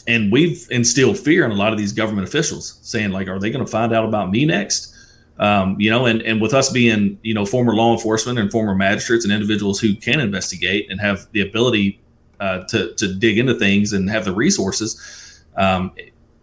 and 0.06 0.30
we've 0.30 0.66
instilled 0.70 1.18
fear 1.18 1.44
in 1.44 1.50
a 1.50 1.54
lot 1.54 1.72
of 1.72 1.78
these 1.78 1.92
government 1.92 2.28
officials, 2.28 2.78
saying 2.82 3.10
like, 3.10 3.28
"Are 3.28 3.38
they 3.38 3.50
going 3.50 3.64
to 3.64 3.70
find 3.70 3.92
out 3.92 4.04
about 4.04 4.30
me 4.30 4.44
next?" 4.44 4.94
Um, 5.38 5.76
you 5.80 5.90
know, 5.90 6.06
and, 6.06 6.22
and 6.22 6.40
with 6.40 6.54
us 6.54 6.70
being, 6.70 7.18
you 7.22 7.34
know, 7.34 7.44
former 7.44 7.74
law 7.74 7.92
enforcement 7.92 8.38
and 8.38 8.50
former 8.52 8.74
magistrates 8.74 9.24
and 9.24 9.32
individuals 9.32 9.80
who 9.80 9.94
can 9.96 10.20
investigate 10.20 10.88
and 10.90 11.00
have 11.00 11.26
the 11.32 11.40
ability 11.40 12.00
uh, 12.40 12.60
to 12.64 12.94
to 12.94 13.14
dig 13.14 13.38
into 13.38 13.54
things 13.54 13.92
and 13.92 14.08
have 14.10 14.24
the 14.24 14.32
resources, 14.32 15.42
um, 15.56 15.92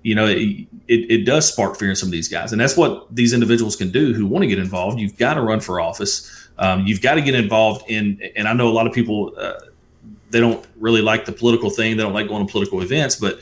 you 0.04 0.15
know, 0.15 0.26
it, 0.26 0.67
it, 0.88 1.12
it, 1.12 1.26
does 1.26 1.52
spark 1.52 1.78
fear 1.78 1.89
in 1.89 1.95
some 1.95 2.08
of 2.08 2.12
these 2.12 2.28
guys, 2.28 2.52
and 2.52 2.60
that's 2.60 2.76
what 2.76 3.13
these 3.15 3.34
individuals 3.34 3.76
can 3.76 3.91
do 3.91 4.13
who 4.13 4.26
want 4.26 4.43
to 4.43 4.47
get 4.47 4.60
involved. 4.60 5.00
You've 5.00 5.17
got 5.17 5.36
to 5.36 5.41
run 5.41 5.60
for 5.60 5.80
office. 5.80 6.50
Um, 6.58 6.86
you've 6.86 7.02
got 7.02 7.15
to 7.15 7.21
get 7.21 7.36
involved 7.36 7.89
in, 7.89 8.19
and 8.36 8.47
I 8.47 8.54
know 8.54 8.67
a 8.67 8.74
lot 8.74 8.88
of 8.88 8.93
people 8.93 9.34
uh, 9.38 9.54
they 10.32 10.39
don't 10.39 10.65
really 10.78 11.02
like 11.02 11.26
the 11.26 11.32
political 11.32 11.70
thing. 11.70 11.98
They 11.98 12.04
don't 12.04 12.13
like 12.13 12.28
going 12.28 12.46
to 12.46 12.52
political 12.52 12.82
events, 12.82 13.15
but 13.15 13.39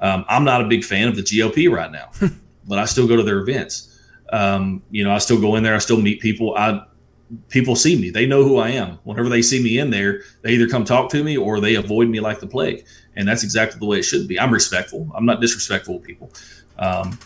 um, 0.00 0.24
I'm 0.28 0.44
not 0.44 0.60
a 0.60 0.68
big 0.68 0.84
fan 0.84 1.08
of 1.08 1.16
the 1.16 1.22
GOP 1.22 1.70
right 1.70 1.90
now. 1.90 2.10
but 2.66 2.78
I 2.78 2.84
still 2.84 3.06
go 3.06 3.16
to 3.16 3.22
their 3.22 3.38
events. 3.38 4.00
Um, 4.32 4.82
you 4.90 5.04
know, 5.04 5.12
I 5.12 5.18
still 5.18 5.40
go 5.40 5.56
in 5.56 5.62
there. 5.62 5.74
I 5.74 5.78
still 5.78 6.00
meet 6.00 6.20
people. 6.20 6.54
I 6.56 6.82
people 7.48 7.76
see 7.76 7.98
me. 8.00 8.10
They 8.10 8.26
know 8.26 8.44
who 8.44 8.58
I 8.58 8.70
am. 8.70 8.98
Whenever 9.04 9.28
they 9.28 9.42
see 9.42 9.62
me 9.62 9.78
in 9.78 9.90
there, 9.90 10.22
they 10.42 10.52
either 10.52 10.68
come 10.68 10.84
talk 10.84 11.10
to 11.10 11.24
me 11.24 11.36
or 11.36 11.60
they 11.60 11.76
avoid 11.76 12.08
me 12.08 12.20
like 12.20 12.40
the 12.40 12.46
plague. 12.46 12.84
And 13.16 13.26
that's 13.26 13.42
exactly 13.42 13.78
the 13.78 13.86
way 13.86 13.98
it 13.98 14.02
should 14.02 14.28
be. 14.28 14.38
I'm 14.38 14.52
respectful. 14.52 15.10
I'm 15.14 15.24
not 15.24 15.40
disrespectful 15.40 15.98
to 15.98 16.04
people. 16.04 16.30
Um, 16.78 17.18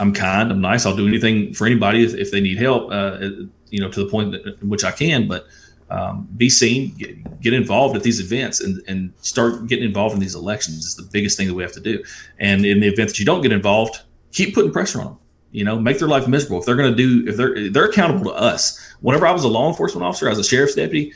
I'm 0.00 0.12
kind. 0.12 0.50
I'm 0.50 0.60
nice. 0.60 0.86
I'll 0.86 0.96
do 0.96 1.06
anything 1.06 1.54
for 1.54 1.66
anybody 1.66 2.04
if, 2.04 2.14
if 2.14 2.30
they 2.30 2.40
need 2.40 2.58
help. 2.58 2.90
Uh, 2.92 3.28
you 3.70 3.80
know, 3.80 3.90
to 3.90 4.04
the 4.04 4.10
point 4.10 4.32
that, 4.32 4.62
which 4.62 4.84
I 4.84 4.90
can. 4.90 5.28
But 5.28 5.46
um, 5.90 6.28
be 6.36 6.48
seen, 6.48 6.94
get, 6.96 7.40
get, 7.40 7.52
involved 7.52 7.94
at 7.94 8.02
these 8.02 8.20
events, 8.20 8.60
and, 8.60 8.82
and 8.88 9.12
start 9.20 9.66
getting 9.66 9.84
involved 9.84 10.14
in 10.14 10.20
these 10.20 10.34
elections 10.34 10.84
is 10.86 10.96
the 10.96 11.08
biggest 11.12 11.36
thing 11.36 11.46
that 11.46 11.54
we 11.54 11.62
have 11.62 11.72
to 11.72 11.80
do. 11.80 12.02
And 12.38 12.64
in 12.64 12.80
the 12.80 12.88
event 12.88 13.10
that 13.10 13.18
you 13.18 13.26
don't 13.26 13.42
get 13.42 13.52
involved, 13.52 14.00
keep 14.32 14.54
putting 14.54 14.72
pressure 14.72 15.00
on 15.00 15.06
them 15.06 15.18
you 15.54 15.62
know 15.62 15.78
make 15.78 15.98
their 15.98 16.08
life 16.08 16.26
miserable. 16.26 16.58
If 16.58 16.66
they're 16.66 16.76
going 16.76 16.94
to 16.94 16.96
do 16.96 17.30
if 17.30 17.36
they're 17.36 17.70
they're 17.70 17.86
accountable 17.86 18.24
to 18.24 18.36
us. 18.36 18.78
Whenever 19.00 19.26
i 19.26 19.32
was 19.32 19.44
a 19.44 19.48
law 19.48 19.68
enforcement 19.68 20.04
officer 20.04 20.28
as 20.28 20.38
a 20.38 20.44
sheriff's 20.44 20.74
deputy 20.74 21.14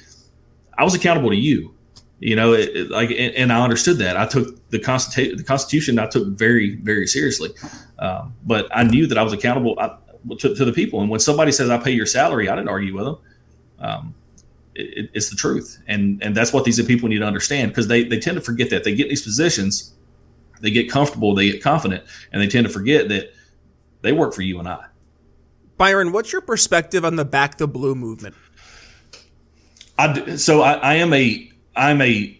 i 0.78 0.84
was 0.84 0.94
accountable 0.94 1.30
to 1.30 1.36
you 1.36 1.74
you 2.20 2.36
know 2.36 2.52
it, 2.52 2.68
it, 2.76 2.90
like 2.90 3.10
and, 3.10 3.34
and, 3.34 3.52
i 3.52 3.60
understood 3.60 3.98
that. 3.98 4.16
I 4.16 4.26
took 4.26 4.46
the 4.70 4.78
constitution 4.78 5.36
the 5.36 5.44
constitution 5.44 5.98
i 5.98 6.06
took 6.06 6.28
very 6.28 6.76
very 6.76 7.06
seriously. 7.06 7.50
Um, 7.98 8.32
but 8.44 8.68
i 8.72 8.84
knew 8.84 9.06
that 9.08 9.18
i 9.18 9.22
was 9.22 9.32
accountable 9.32 9.76
I, 9.80 9.96
to, 10.38 10.54
to, 10.54 10.64
the 10.64 10.72
people. 10.72 11.00
And 11.00 11.10
when 11.10 11.20
somebody 11.20 11.50
says 11.50 11.68
i 11.68 11.78
pay 11.78 11.90
your 11.90 12.06
salary 12.06 12.48
i 12.48 12.54
didn't 12.54 12.68
argue 12.68 12.94
with 12.94 13.04
them. 13.06 13.16
Um, 13.80 14.14
it, 14.78 15.10
it's 15.14 15.30
the 15.30 15.36
truth 15.36 15.82
and 15.86 16.22
and 16.22 16.36
that's 16.36 16.52
what 16.52 16.64
these 16.64 16.80
people 16.84 17.08
need 17.08 17.18
to 17.18 17.26
understand 17.26 17.70
because 17.70 17.88
they 17.88 18.04
they 18.04 18.18
tend 18.18 18.36
to 18.36 18.40
forget 18.40 18.70
that 18.70 18.84
they 18.84 18.94
get 18.94 19.08
these 19.08 19.22
positions 19.22 19.94
they 20.60 20.70
get 20.70 20.90
comfortable 20.90 21.34
they 21.34 21.50
get 21.50 21.62
confident 21.62 22.04
and 22.32 22.40
they 22.40 22.46
tend 22.46 22.66
to 22.66 22.72
forget 22.72 23.08
that 23.08 23.32
they 24.02 24.12
work 24.12 24.34
for 24.34 24.42
you 24.42 24.58
and 24.58 24.68
I. 24.68 24.84
Byron, 25.76 26.12
what's 26.12 26.32
your 26.32 26.40
perspective 26.40 27.04
on 27.04 27.16
the 27.16 27.24
Back 27.24 27.58
the 27.58 27.68
Blue 27.68 27.94
movement? 27.94 28.34
I, 29.98 30.36
so 30.36 30.62
I, 30.62 30.74
I 30.74 30.94
am 30.94 31.12
a 31.12 31.50
I'm 31.76 32.00
a 32.00 32.38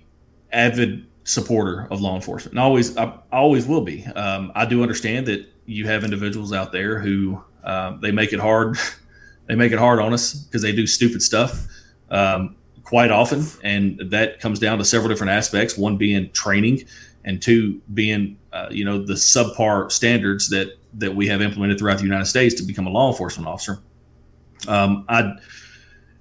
avid 0.53 1.07
supporter 1.25 1.87
of 1.91 2.01
law 2.01 2.15
enforcement, 2.15 2.53
and 2.53 2.61
always 2.61 2.97
I, 2.97 3.05
I 3.05 3.39
always 3.39 3.67
will 3.67 3.83
be. 3.83 4.05
Um, 4.07 4.53
I 4.55 4.65
do 4.65 4.83
understand 4.83 5.27
that 5.27 5.47
you 5.67 5.87
have 5.87 6.05
individuals 6.05 6.53
out 6.53 6.73
there 6.73 6.99
who 6.99 7.43
uh, 7.65 7.97
they 7.99 8.11
make 8.11 8.33
it 8.33 8.41
hard. 8.41 8.77
they 9.47 9.55
make 9.55 9.73
it 9.73 9.79
hard 9.79 10.01
on 10.01 10.13
us 10.13 10.35
because 10.35 10.63
they 10.63 10.73
do 10.73 10.87
stupid 10.87 11.23
stuff 11.23 11.67
um, 12.11 12.57
quite 12.85 13.11
often, 13.11 13.45
and 13.63 14.01
that 14.11 14.41
comes 14.41 14.59
down 14.59 14.79
to 14.79 14.85
several 14.85 15.09
different 15.09 15.33
aspects. 15.33 15.77
One 15.77 15.97
being 15.97 16.31
training, 16.33 16.85
and 17.25 17.41
two 17.43 17.81
being 17.93 18.39
uh, 18.53 18.69
you 18.71 18.85
know 18.85 19.05
the 19.05 19.15
subpar 19.15 19.93
standards 19.93 20.49
that 20.51 20.79
that 20.95 21.15
we 21.15 21.27
have 21.29 21.43
implemented 21.43 21.79
throughout 21.79 21.99
the 21.99 22.05
United 22.05 22.27
States 22.27 22.55
to 22.57 22.63
become 22.63 22.87
a 22.87 22.91
law 22.91 23.11
enforcement 23.11 23.47
officer. 23.47 23.79
Um, 24.67 25.05
I, 25.09 25.33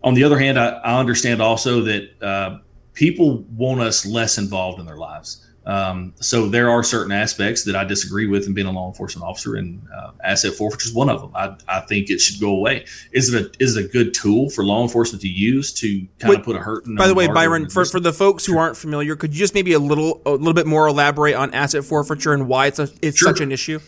on 0.04 0.14
the 0.14 0.24
other 0.24 0.38
hand, 0.38 0.60
I, 0.60 0.70
I 0.70 1.00
understand 1.00 1.42
also 1.42 1.82
that 1.82 2.22
uh, 2.22 2.60
people 2.94 3.44
want 3.56 3.82
us 3.82 4.06
less 4.06 4.38
involved 4.38 4.80
in 4.80 4.86
their 4.86 4.98
lives. 4.98 5.47
Um, 5.68 6.14
so 6.22 6.48
there 6.48 6.70
are 6.70 6.82
certain 6.82 7.12
aspects 7.12 7.66
that 7.66 7.76
I 7.76 7.84
disagree 7.84 8.26
with 8.26 8.48
in 8.48 8.54
being 8.54 8.68
a 8.68 8.72
law 8.72 8.88
enforcement 8.88 9.28
officer, 9.28 9.58
and 9.58 9.86
uh, 9.94 10.12
asset 10.24 10.54
forfeiture 10.54 10.88
is 10.88 10.94
one 10.94 11.10
of 11.10 11.20
them. 11.20 11.32
I, 11.36 11.58
I 11.68 11.82
think 11.82 12.10
it 12.10 12.22
should 12.22 12.40
go 12.40 12.52
away. 12.52 12.86
Is 13.12 13.34
it 13.34 13.46
a 13.46 13.64
is 13.64 13.76
it 13.76 13.86
a 13.86 13.88
good 13.90 14.14
tool 14.14 14.50
for 14.50 14.64
law 14.64 14.82
enforcement 14.82 15.22
to 15.24 15.28
use 15.28 15.74
to 15.74 16.08
kind 16.20 16.30
Wait, 16.30 16.40
of 16.40 16.46
put 16.46 16.56
a 16.56 16.60
hurt? 16.60 16.86
in 16.86 16.96
By 16.96 17.08
the 17.08 17.14
way, 17.14 17.28
Byron, 17.28 17.70
for, 17.70 17.84
for 17.84 18.00
the 18.00 18.14
folks 18.14 18.46
who 18.46 18.58
aren't 18.58 18.78
familiar, 18.78 19.18
could 19.18 19.34
you 19.34 19.40
just 19.40 19.54
maybe 19.54 19.74
a 19.74 19.80
little 19.80 20.22
a 20.26 20.32
little 20.32 20.54
bit 20.54 20.68
more 20.68 20.88
elaborate 20.88 21.36
on 21.36 21.54
asset 21.54 21.84
forfeiture 21.84 22.34
and 22.34 22.48
why 22.48 22.68
it's 22.68 22.80
a, 22.80 22.90
it's 23.02 23.18
sure. 23.18 23.28
such 23.28 23.42
an 23.42 23.52
issue? 23.52 23.80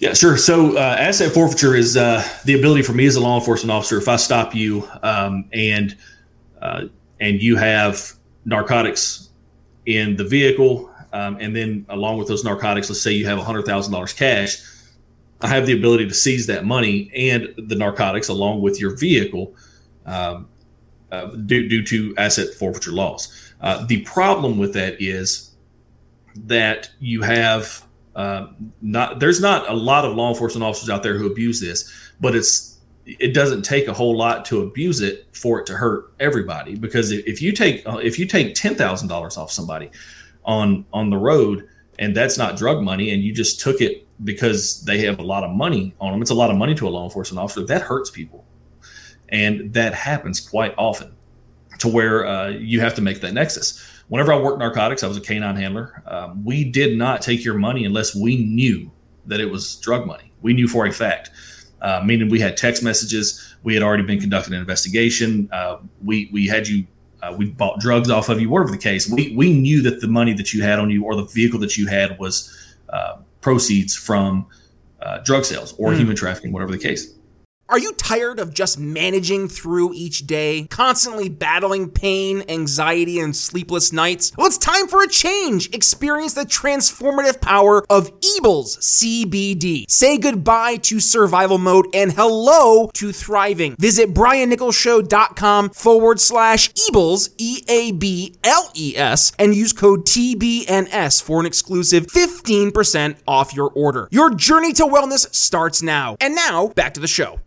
Yeah, 0.00 0.12
sure. 0.12 0.36
So, 0.36 0.76
uh, 0.76 0.96
asset 0.98 1.32
forfeiture 1.32 1.76
is 1.76 1.96
uh, 1.96 2.26
the 2.46 2.58
ability 2.58 2.82
for 2.82 2.94
me 2.94 3.06
as 3.06 3.14
a 3.14 3.20
law 3.20 3.38
enforcement 3.38 3.70
officer, 3.70 3.96
if 3.96 4.08
I 4.08 4.16
stop 4.16 4.56
you 4.56 4.88
um, 5.04 5.44
and 5.52 5.96
uh, 6.60 6.86
and 7.20 7.40
you 7.40 7.54
have 7.54 8.14
narcotics 8.44 9.30
in 9.86 10.16
the 10.16 10.24
vehicle, 10.24 10.90
um, 11.12 11.36
and 11.40 11.54
then 11.54 11.86
along 11.88 12.18
with 12.18 12.28
those 12.28 12.44
narcotics, 12.44 12.88
let's 12.88 13.00
say 13.00 13.12
you 13.12 13.26
have 13.26 13.38
$100,000 13.38 14.16
cash, 14.16 14.62
I 15.40 15.48
have 15.48 15.66
the 15.66 15.76
ability 15.76 16.08
to 16.08 16.14
seize 16.14 16.46
that 16.46 16.64
money 16.64 17.10
and 17.14 17.54
the 17.68 17.74
narcotics 17.74 18.28
along 18.28 18.62
with 18.62 18.80
your 18.80 18.96
vehicle 18.96 19.54
um, 20.06 20.48
uh, 21.12 21.26
due, 21.26 21.68
due 21.68 21.84
to 21.84 22.14
asset 22.16 22.54
forfeiture 22.54 22.92
laws. 22.92 23.52
Uh, 23.60 23.84
the 23.86 24.00
problem 24.02 24.58
with 24.58 24.72
that 24.74 24.96
is 25.00 25.50
that 26.34 26.90
you 26.98 27.22
have 27.22 27.84
uh, 28.16 28.48
not 28.80 29.18
there's 29.20 29.40
not 29.40 29.68
a 29.68 29.72
lot 29.72 30.04
of 30.04 30.14
law 30.14 30.30
enforcement 30.30 30.64
officers 30.64 30.88
out 30.88 31.02
there 31.02 31.18
who 31.18 31.26
abuse 31.26 31.60
this, 31.60 31.90
but 32.20 32.34
it's 32.34 32.73
it 33.06 33.34
doesn't 33.34 33.62
take 33.62 33.88
a 33.88 33.92
whole 33.92 34.16
lot 34.16 34.44
to 34.46 34.62
abuse 34.62 35.00
it 35.00 35.26
for 35.32 35.60
it 35.60 35.66
to 35.66 35.74
hurt 35.74 36.12
everybody. 36.20 36.74
Because 36.74 37.10
if 37.10 37.42
you 37.42 37.52
take 37.52 37.86
uh, 37.86 37.98
if 37.98 38.18
you 38.18 38.26
take 38.26 38.56
thousand 38.56 39.08
dollars 39.08 39.36
off 39.36 39.50
somebody 39.50 39.90
on 40.44 40.84
on 40.92 41.10
the 41.10 41.16
road 41.16 41.68
and 41.98 42.16
that's 42.16 42.38
not 42.38 42.56
drug 42.56 42.82
money 42.82 43.12
and 43.12 43.22
you 43.22 43.32
just 43.32 43.60
took 43.60 43.80
it 43.80 44.06
because 44.24 44.82
they 44.84 44.98
have 44.98 45.18
a 45.18 45.22
lot 45.22 45.44
of 45.44 45.50
money 45.50 45.94
on 46.00 46.12
them 46.12 46.22
it's 46.22 46.30
a 46.30 46.34
lot 46.34 46.50
of 46.50 46.56
money 46.56 46.74
to 46.74 46.88
a 46.88 46.90
law 46.90 47.04
enforcement 47.04 47.42
officer 47.42 47.64
that 47.66 47.82
hurts 47.82 48.10
people. 48.10 48.44
And 49.30 49.72
that 49.74 49.94
happens 49.94 50.40
quite 50.40 50.74
often 50.78 51.14
to 51.78 51.88
where 51.88 52.26
uh, 52.26 52.48
you 52.48 52.80
have 52.80 52.94
to 52.94 53.02
make 53.02 53.20
that 53.20 53.34
nexus. 53.34 53.90
Whenever 54.08 54.32
i 54.32 54.38
worked 54.38 54.58
narcotics 54.58 55.02
i 55.02 55.06
was 55.06 55.16
a 55.16 55.20
canine 55.20 55.56
handler. 55.56 56.02
Um, 56.06 56.44
we 56.44 56.64
did 56.64 56.96
not 56.96 57.20
take 57.20 57.44
your 57.44 57.54
money 57.54 57.84
unless 57.84 58.14
we 58.14 58.44
knew 58.44 58.90
that 59.26 59.40
it 59.40 59.50
was 59.50 59.76
drug 59.76 60.06
money. 60.06 60.32
We 60.42 60.52
knew 60.52 60.68
for 60.68 60.86
a 60.86 60.92
fact 60.92 61.30
uh, 61.84 62.02
meaning 62.04 62.28
we 62.28 62.40
had 62.40 62.56
text 62.56 62.82
messages 62.82 63.54
we 63.62 63.74
had 63.74 63.82
already 63.82 64.02
been 64.02 64.20
conducting 64.20 64.54
an 64.54 64.60
investigation 64.60 65.48
uh, 65.52 65.76
we 66.02 66.28
we 66.32 66.46
had 66.46 66.66
you 66.66 66.84
uh, 67.24 67.34
we 67.36 67.46
bought 67.46 67.80
drugs 67.80 68.10
off 68.10 68.28
of 68.28 68.40
you, 68.40 68.50
whatever 68.50 68.70
the 68.70 68.78
case. 68.78 69.08
We 69.08 69.34
we 69.34 69.52
knew 69.52 69.82
that 69.82 70.00
the 70.00 70.08
money 70.08 70.34
that 70.34 70.52
you 70.52 70.62
had 70.62 70.78
on 70.78 70.90
you 70.90 71.04
or 71.04 71.14
the 71.14 71.24
vehicle 71.24 71.58
that 71.60 71.76
you 71.76 71.86
had 71.86 72.18
was 72.18 72.54
uh, 72.90 73.16
proceeds 73.40 73.96
from 73.96 74.46
uh, 75.00 75.18
drug 75.18 75.44
sales 75.44 75.74
or 75.78 75.92
mm. 75.92 75.98
human 75.98 76.16
trafficking, 76.16 76.52
whatever 76.52 76.72
the 76.72 76.78
case. 76.78 77.14
Are 77.66 77.78
you 77.78 77.94
tired 77.94 78.40
of 78.40 78.52
just 78.52 78.78
managing 78.78 79.48
through 79.48 79.94
each 79.94 80.26
day, 80.26 80.66
constantly 80.68 81.30
battling 81.30 81.88
pain, 81.88 82.44
anxiety, 82.46 83.18
and 83.18 83.34
sleepless 83.34 83.90
nights? 83.90 84.32
Well, 84.36 84.46
it's 84.46 84.58
time 84.58 84.86
for 84.86 85.02
a 85.02 85.08
change. 85.08 85.74
Experience 85.74 86.34
the 86.34 86.42
transformative 86.42 87.40
power 87.40 87.82
of 87.88 88.12
Eables 88.20 88.76
CBD. 88.80 89.86
Say 89.88 90.18
goodbye 90.18 90.76
to 90.76 91.00
survival 91.00 91.56
mode 91.56 91.86
and 91.94 92.12
hello 92.12 92.90
to 92.92 93.12
thriving. 93.12 93.76
Visit 93.76 94.12
briannicholsshow.com 94.12 95.70
forward 95.70 96.20
slash 96.20 96.70
Eables, 96.74 97.30
E 97.38 97.62
A 97.66 97.92
B 97.92 98.36
L 98.44 98.70
E 98.74 98.92
S, 98.94 99.32
and 99.38 99.54
use 99.54 99.72
code 99.72 100.04
TBNS 100.04 101.22
for 101.22 101.40
an 101.40 101.46
exclusive 101.46 102.08
15% 102.08 103.16
off 103.26 103.54
your 103.54 103.70
order. 103.70 104.06
Your 104.10 104.34
journey 104.34 104.74
to 104.74 104.84
wellness 104.84 105.34
starts 105.34 105.80
now. 105.80 106.18
And 106.20 106.34
now, 106.34 106.68
back 106.68 106.92
to 106.94 107.00
the 107.00 107.08
show. 107.08 107.40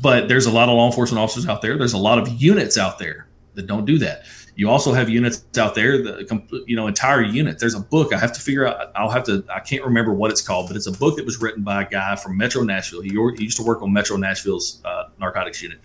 But 0.00 0.28
there's 0.28 0.46
a 0.46 0.50
lot 0.50 0.68
of 0.68 0.76
law 0.76 0.86
enforcement 0.86 1.22
officers 1.22 1.46
out 1.48 1.62
there. 1.62 1.78
There's 1.78 1.94
a 1.94 1.98
lot 1.98 2.18
of 2.18 2.28
units 2.28 2.76
out 2.76 2.98
there 2.98 3.26
that 3.54 3.66
don't 3.66 3.84
do 3.84 3.98
that. 3.98 4.24
You 4.56 4.70
also 4.70 4.94
have 4.94 5.10
units 5.10 5.44
out 5.58 5.74
there, 5.74 6.02
the 6.02 6.64
you 6.66 6.76
know 6.76 6.86
entire 6.86 7.22
units. 7.22 7.60
There's 7.60 7.74
a 7.74 7.80
book 7.80 8.14
I 8.14 8.18
have 8.18 8.32
to 8.32 8.40
figure 8.40 8.66
out. 8.66 8.90
I'll 8.94 9.10
have 9.10 9.24
to. 9.24 9.44
I 9.54 9.60
can't 9.60 9.84
remember 9.84 10.14
what 10.14 10.30
it's 10.30 10.40
called, 10.40 10.68
but 10.68 10.76
it's 10.76 10.86
a 10.86 10.92
book 10.92 11.16
that 11.16 11.26
was 11.26 11.42
written 11.42 11.62
by 11.62 11.82
a 11.82 11.88
guy 11.88 12.16
from 12.16 12.38
Metro 12.38 12.62
Nashville. 12.62 13.02
He, 13.02 13.10
he 13.10 13.44
used 13.44 13.58
to 13.58 13.62
work 13.62 13.82
on 13.82 13.92
Metro 13.92 14.16
Nashville's 14.16 14.80
uh, 14.86 15.08
narcotics 15.20 15.62
unit, 15.62 15.80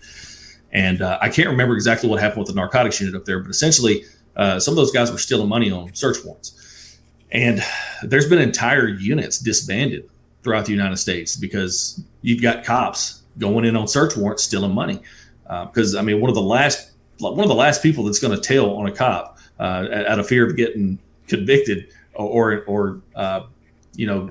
and 0.72 1.02
uh, 1.02 1.18
I 1.20 1.28
can't 1.28 1.50
remember 1.50 1.74
exactly 1.74 2.08
what 2.08 2.18
happened 2.20 2.40
with 2.40 2.48
the 2.48 2.54
narcotics 2.54 2.98
unit 2.98 3.14
up 3.14 3.26
there. 3.26 3.40
But 3.40 3.50
essentially, 3.50 4.04
uh, 4.36 4.58
some 4.58 4.72
of 4.72 4.76
those 4.76 4.90
guys 4.90 5.12
were 5.12 5.18
stealing 5.18 5.50
money 5.50 5.70
on 5.70 5.94
search 5.94 6.24
warrants, 6.24 6.98
and 7.30 7.62
there's 8.02 8.28
been 8.28 8.40
entire 8.40 8.88
units 8.88 9.38
disbanded 9.38 10.08
throughout 10.42 10.64
the 10.64 10.72
United 10.72 10.96
States 10.96 11.36
because 11.36 12.02
you've 12.22 12.40
got 12.40 12.64
cops 12.64 13.21
going 13.38 13.64
in 13.64 13.76
on 13.76 13.88
search 13.88 14.16
warrants 14.16 14.44
stealing 14.44 14.74
money. 14.74 15.00
Because 15.42 15.94
uh, 15.94 15.98
I 15.98 16.02
mean, 16.02 16.20
one 16.20 16.30
of 16.30 16.34
the 16.34 16.42
last 16.42 16.92
one 17.18 17.40
of 17.40 17.48
the 17.48 17.54
last 17.54 17.82
people 17.82 18.04
that's 18.04 18.18
going 18.18 18.34
to 18.34 18.40
tail 18.40 18.70
on 18.70 18.86
a 18.86 18.92
cop 18.92 19.38
uh, 19.60 19.86
out 20.08 20.18
of 20.18 20.26
fear 20.26 20.48
of 20.48 20.56
getting 20.56 20.98
convicted 21.28 21.88
or 22.14 22.28
or, 22.28 22.64
or 22.64 23.02
uh, 23.14 23.46
you 23.94 24.06
know 24.06 24.30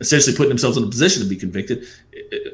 essentially 0.00 0.36
putting 0.36 0.48
themselves 0.48 0.76
in 0.76 0.82
a 0.82 0.86
position 0.88 1.22
to 1.22 1.28
be 1.28 1.36
convicted 1.36 1.86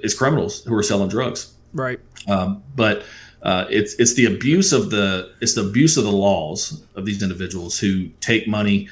is 0.03 0.15
criminals 0.15 0.63
who 0.65 0.75
are 0.75 0.83
selling 0.83 1.09
drugs. 1.09 1.55
Right. 1.73 1.99
Um, 2.29 2.63
but 2.77 3.05
uh, 3.43 3.67
it's 3.71 3.95
it's 3.95 4.15
the 4.15 4.27
abuse 4.27 4.73
of 4.73 4.91
the 4.91 5.33
it's 5.41 5.55
the 5.55 5.63
abuse 5.63 5.97
of 5.97 6.05
the 6.05 6.13
laws 6.13 6.85
of 6.95 7.07
these 7.07 7.23
individuals 7.23 7.79
who 7.79 8.09
take 8.21 8.47
money 8.47 8.89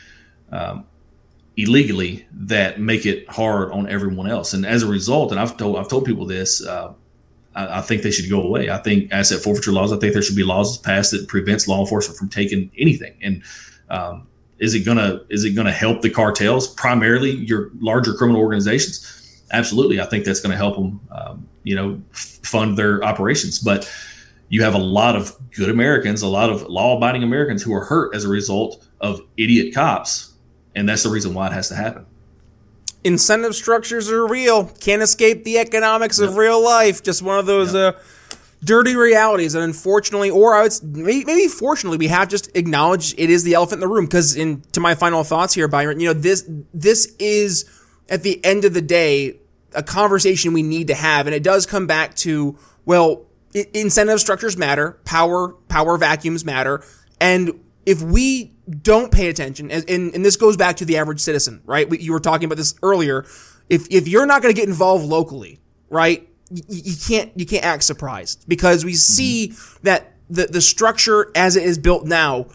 um, 0.53 0.87
illegally 1.57 2.27
that 2.33 2.81
make 2.81 3.07
it 3.07 3.29
hard 3.29 3.73
on 3.73 3.89
everyone 3.89 4.29
else. 4.29 4.53
And 4.53 4.67
as 4.67 4.83
a 4.83 4.87
result, 4.87 5.31
and 5.31 5.41
I've 5.41 5.57
told 5.57 5.77
I've 5.77 5.89
told 5.89 6.05
people 6.05 6.27
this, 6.27 6.65
uh, 6.65 6.93
I, 7.55 7.79
I, 7.79 7.81
think 7.81 8.03
they 8.03 8.11
should 8.11 8.29
go 8.29 8.43
away. 8.43 8.69
I 8.69 8.79
think 8.79 9.11
asset 9.11 9.41
forfeiture 9.41 9.73
laws. 9.73 9.93
I 9.93 9.97
think 9.99 10.13
there 10.13 10.23
should 10.23 10.37
be 10.37 10.45
laws 10.45 10.77
passed 10.79 11.13
that 11.13 11.29
prevents 11.29 11.67
law 11.67 11.81
enforcement 11.81 12.19
from 12.19 12.29
taking 12.29 12.71
anything. 12.79 13.15
And 13.23 13.43
um, 13.89 14.27
is 14.59 14.75
it 14.75 14.81
gonna 14.81 15.23
is 15.31 15.45
it 15.45 15.53
gonna 15.53 15.73
help 15.73 16.03
the 16.03 16.11
cartels 16.11 16.69
primarily 16.69 17.31
your 17.31 17.71
larger 17.81 18.13
criminal 18.13 18.41
organizations? 18.41 19.45
Absolutely, 19.53 20.01
I 20.01 20.07
think 20.07 20.25
that's 20.25 20.41
going 20.41 20.51
to 20.51 20.57
help 20.57 20.75
them. 20.75 21.01
Um, 21.13 21.49
you 21.63 21.75
know, 21.75 22.01
fund 22.13 22.77
their 22.77 23.03
operations, 23.03 23.59
but 23.59 23.93
you 24.51 24.63
have 24.63 24.75
a 24.75 24.79
lot 24.79 25.17
of 25.17 25.35
good 25.51 25.69
Americans, 25.69 26.23
a 26.23 26.29
lot 26.29 26.49
of 26.49 26.63
law 26.69 26.97
abiding 26.97 27.25
Americans 27.25 27.61
who 27.61 27.75
are 27.75 27.85
hurt 27.85 28.15
as 28.15 28.25
a 28.25 28.29
result 28.29 28.87
of 29.01 29.21
idiot 29.37 29.75
cops 29.75 30.36
and 30.77 30.89
that's 30.89 31.03
the 31.03 31.09
reason 31.09 31.35
why 31.35 31.49
it 31.49 31.53
has 31.53 31.69
to 31.71 31.75
happen. 31.75 32.07
Incentive 33.03 33.55
structures 33.55 34.11
are 34.11 34.27
real. 34.27 34.67
Can't 34.81 35.03
escape 35.03 35.45
the 35.45 35.59
economics 35.59 36.19
of 36.19 36.37
real 36.37 36.63
life. 36.63 37.03
Just 37.03 37.23
one 37.23 37.39
of 37.39 37.47
those 37.47 37.75
uh, 37.75 37.99
dirty 38.63 38.95
realities. 38.95 39.55
And 39.55 39.65
unfortunately, 39.65 40.29
or 40.29 40.55
I 40.55 40.65
would 40.65 40.73
maybe, 40.83 41.25
maybe 41.25 41.49
fortunately, 41.49 41.99
we 41.99 42.09
have 42.09 42.29
just 42.29 42.55
acknowledged 42.55 43.15
it 43.19 43.31
is 43.31 43.43
the 43.43 43.55
elephant 43.55 43.83
in 43.83 43.89
the 43.89 43.95
room. 43.95 44.05
Because 44.05 44.37
in 44.37 44.61
to 44.73 44.81
my 44.81 44.95
final 44.95 45.25
thoughts 45.25 45.55
here, 45.55 45.67
Byron, 45.67 45.99
you 45.99 46.09
know 46.09 46.15
this 46.15 46.49
this 46.75 47.15
is 47.19 47.65
at 48.09 48.23
the 48.23 48.45
end 48.45 48.65
of 48.65 48.75
the 48.75 48.83
day 48.83 49.39
a 49.75 49.83
conversation 49.83 50.53
we 50.53 50.63
need 50.63 50.89
to 50.89 50.95
have, 50.95 51.27
and 51.27 51.35
it 51.35 51.43
does 51.43 51.65
come 51.65 51.87
back 51.87 52.15
to 52.17 52.59
well, 52.85 53.25
incentive 53.73 54.21
structures 54.21 54.57
matter, 54.57 54.99
power 55.05 55.51
power 55.69 55.97
vacuums 55.97 56.45
matter, 56.45 56.83
and 57.21 57.61
if 57.87 58.03
we 58.03 58.53
don't 58.83 59.13
pay 59.13 59.29
attention, 59.29 59.71
and, 59.71 59.89
and, 59.89 60.15
and 60.15 60.25
this 60.25 60.37
goes 60.37 60.57
back 60.57 60.77
to 60.77 60.85
the 60.85 60.99
average 60.99 61.21
citizen, 61.21 61.63
right? 61.65 61.91
You 62.01 62.13
were 62.13 62.21
talking 62.21 62.45
about 62.45 62.59
this 62.59 62.75
earlier. 62.83 63.25
If, 63.71 63.87
if 63.91 64.09
you're 64.09 64.27
not 64.27 64.43
going 64.43 64.53
to 64.53 64.61
get 64.61 64.69
involved 64.69 65.05
locally, 65.05 65.61
right, 65.89 66.29
you, 66.51 66.63
you 66.69 66.97
can't, 66.97 67.33
you 67.37 67.47
can't 67.47 67.65
act 67.65 67.85
surprised 67.85 68.45
because 68.49 68.85
we 68.85 68.95
see 68.95 69.49
mm-hmm. 69.49 69.87
that 69.87 70.15
the, 70.29 70.47
the 70.47 70.61
structure 70.61 71.31
as 71.37 71.57
it 71.57 71.63
is 71.63 71.79
built 71.79 72.05
now, 72.05 72.47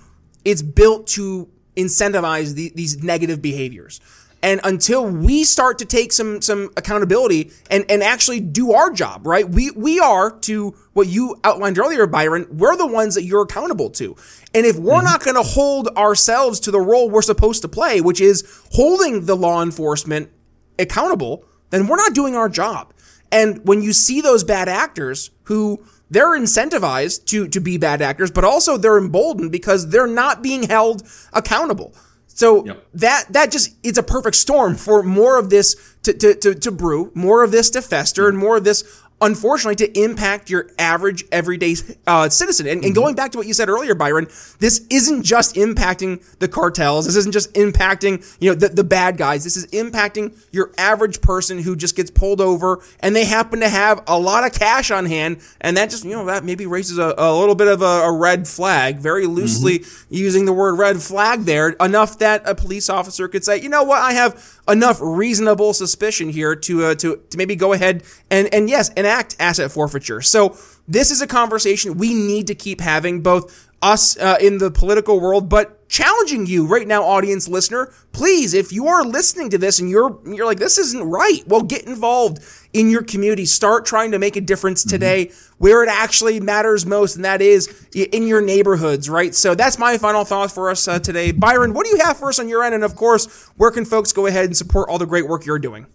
it's 0.44 0.62
built 0.62 1.08
to 1.08 1.50
incentivize 1.78 2.54
the, 2.54 2.72
these 2.76 3.02
negative 3.02 3.42
behaviors. 3.42 4.02
And 4.44 4.60
until 4.64 5.08
we 5.08 5.44
start 5.44 5.78
to 5.80 5.86
take 5.86 6.12
some 6.12 6.42
some 6.42 6.72
accountability 6.76 7.52
and, 7.70 7.86
and 7.90 8.02
actually 8.02 8.40
do 8.40 8.74
our 8.74 8.92
job, 8.92 9.28
right? 9.28 9.48
We 9.48 9.72
we 9.72 10.00
are 10.00 10.32
to 10.40 10.76
what 10.94 11.08
you 11.08 11.40
outlined 11.44 11.78
earlier, 11.78 12.08
Byron, 12.08 12.48
we're 12.52 12.76
the 12.76 12.88
ones 12.88 13.16
that 13.16 13.24
you're 13.24 13.44
accountable 13.44 13.90
to. 13.92 14.16
And 14.54 14.66
if 14.66 14.78
we're 14.78 14.96
mm-hmm. 14.96 15.06
not 15.06 15.24
going 15.24 15.36
to 15.36 15.44
hold 15.44 15.90
ourselves 15.90 16.60
to 16.62 16.72
the 16.72 16.82
role 16.82 17.10
we're 17.10 17.22
supposed 17.22 17.62
to 17.62 17.68
play, 17.68 18.02
which 18.02 18.20
is 18.20 18.44
holding 18.74 19.26
the 19.26 19.36
law 19.36 19.62
enforcement 19.62 20.32
accountable, 20.80 21.46
then 21.70 21.88
we're 21.88 21.98
not 21.98 22.14
doing 22.14 22.36
our 22.36 22.50
job. 22.50 22.94
And 23.32 23.66
when 23.66 23.82
you 23.82 23.94
see 23.94 24.22
those 24.22 24.44
bad 24.44 24.68
actors 24.68 25.30
who 25.44 25.86
they're 26.10 26.38
incentivized 26.38 27.26
to 27.28 27.48
to 27.48 27.60
be 27.60 27.78
bad 27.78 28.02
actors, 28.02 28.32
but 28.32 28.44
also 28.44 28.78
they're 28.78 28.98
emboldened 28.98 29.52
because 29.52 29.90
they're 29.90 30.08
not 30.08 30.42
being 30.42 30.64
held 30.64 31.04
accountable. 31.32 31.96
So 32.34 32.66
yep. 32.66 32.86
that 32.94 33.26
that 33.30 33.52
just 33.52 33.76
it's 33.84 33.98
a 33.98 34.04
perfect 34.04 34.36
storm 34.36 34.76
for 34.76 35.04
more 35.04 35.38
of 35.38 35.50
this 35.50 35.76
to, 36.04 36.14
to, 36.14 36.36
to, 36.36 36.56
to 36.56 36.72
brew, 36.72 37.12
more 37.14 37.44
of 37.44 37.52
this 37.52 37.70
to 37.72 37.82
fester, 37.82 38.24
mm. 38.24 38.30
and 38.30 38.38
more 38.38 38.58
of 38.58 38.64
this 38.64 39.01
unfortunately, 39.22 39.76
to 39.76 40.00
impact 40.00 40.50
your 40.50 40.70
average 40.80 41.24
everyday 41.32 41.76
uh, 42.08 42.28
citizen. 42.28 42.68
And, 42.68 42.80
mm-hmm. 42.80 42.88
and, 42.88 42.96
going 42.96 43.16
back 43.16 43.32
to 43.32 43.38
what 43.38 43.48
you 43.48 43.54
said 43.54 43.70
earlier, 43.70 43.96
Byron, 43.96 44.28
this 44.60 44.86
isn't 44.90 45.24
just 45.24 45.56
impacting 45.56 46.24
the 46.40 46.48
cartels. 46.48 47.06
This 47.06 47.16
isn't 47.16 47.32
just 47.32 47.54
impacting, 47.54 48.26
you 48.40 48.52
know, 48.52 48.56
the, 48.56 48.70
the 48.70 48.84
bad 48.84 49.18
guys. 49.18 49.44
This 49.44 49.56
is 49.56 49.68
impacting 49.68 50.38
your 50.52 50.72
average 50.78 51.22
person 51.22 51.60
who 51.60 51.76
just 51.76 51.96
gets 51.96 52.12
pulled 52.12 52.42
over 52.42 52.84
and 53.00 53.16
they 53.16 53.26
happen 53.26 53.60
to 53.62 53.70
have 53.70 54.04
a 54.08 54.18
lot 54.20 54.44
of 54.44 54.58
cash 54.58 54.92
on 54.92 55.06
hand. 55.06 55.42
And 55.62 55.78
that 55.78 55.90
just, 55.90 56.04
you 56.04 56.12
know, 56.12 56.26
that 56.26 56.44
maybe 56.44 56.66
raises 56.66 56.98
a, 56.98 57.14
a 57.18 57.38
little 57.38 57.56
bit 57.56 57.68
of 57.68 57.82
a, 57.82 57.86
a 57.86 58.12
red 58.12 58.48
flag, 58.48 58.98
very 58.98 59.28
loosely 59.28 59.80
mm-hmm. 59.80 60.14
using 60.14 60.46
the 60.46 60.54
word 60.54 60.78
red 60.78 61.02
flag 61.02 61.42
there, 61.42 61.70
enough 61.80 62.18
that 62.20 62.42
a 62.46 62.56
police 62.56 62.90
officer 62.90 63.28
could 63.28 63.46
say, 63.46 63.62
you 63.62 63.70
know 63.70 63.84
what, 63.84 64.00
I 64.00 64.14
have 64.14 64.61
enough 64.72 65.00
reasonable 65.02 65.74
suspicion 65.74 66.30
here 66.30 66.56
to, 66.56 66.86
uh, 66.86 66.96
to, 66.96 67.22
to 67.30 67.38
maybe 67.38 67.56
go 67.56 67.74
ahead 67.74 68.04
and, 68.30 68.54
and 68.54 68.70
yes, 68.70 68.90
enact 68.94 69.36
asset 69.40 69.72
forfeiture. 69.72 70.22
So 70.22 70.58
this 70.88 71.12
is 71.12 71.22
a 71.22 71.28
conversation 71.28 71.98
we 71.98 72.14
need 72.14 72.48
to 72.48 72.56
keep 72.56 72.82
having, 72.82 73.22
both 73.22 73.70
us 73.82 74.18
uh, 74.18 74.38
in 74.40 74.60
the 74.60 74.72
political 74.72 75.20
world, 75.20 75.50
but 75.50 75.81
challenging 75.92 76.46
you 76.46 76.66
right 76.66 76.88
now, 76.88 77.04
audience 77.04 77.50
listener. 77.50 77.94
Please, 78.14 78.54
if 78.54 78.72
you 78.72 78.88
are 78.88 79.04
listening 79.04 79.50
to 79.50 79.58
this 79.58 79.80
and 79.80 79.90
you're 79.90 80.18
you're 80.26 80.46
like, 80.46 80.58
this 80.58 80.78
isn't 80.78 81.04
right, 81.04 81.44
well, 81.46 81.62
get 81.62 81.86
involved 81.86 82.40
in 82.72 82.90
your 82.90 83.04
community. 83.04 83.46
Start 83.46 83.86
trying 83.86 84.12
to 84.12 84.18
make 84.18 84.38
a 84.38 84.42
difference 84.42 84.82
mm-hmm. 84.82 84.90
today 84.90 85.26
mm-hmm. 85.26 85.56
where 85.58 85.84
it 85.84 85.90
actually 85.90 86.40
matters 86.40 86.86
most, 86.86 87.18
and 87.18 87.26
that 87.26 87.42
is 87.42 87.88
in 87.94 88.26
your 88.26 88.42
neighborhoods, 88.42 89.10
right? 89.10 89.36
So 89.36 89.54
that's 89.54 89.78
my 89.78 89.98
final 89.98 90.24
thought 90.24 90.52
for 90.52 90.72
us 90.72 90.88
uh, 90.88 90.98
today. 90.98 91.34
Byron, 91.34 91.74
what 91.74 91.86
do 91.86 91.92
you 91.92 92.04
have 92.04 92.18
for 92.18 92.30
us 92.30 92.40
on 92.40 92.48
your 92.48 92.64
end? 92.64 92.74
And 92.74 92.86
of 92.86 92.96
course, 92.96 93.50
where 93.58 93.70
can 93.70 93.84
folks 93.84 94.14
go 94.14 94.26
ahead 94.26 94.46
and 94.46 94.56
support 94.56 94.90
all 94.90 94.98
the 94.98 95.06
great 95.06 95.28
work 95.28 95.46
you're 95.46 95.60
doing? 95.60 95.86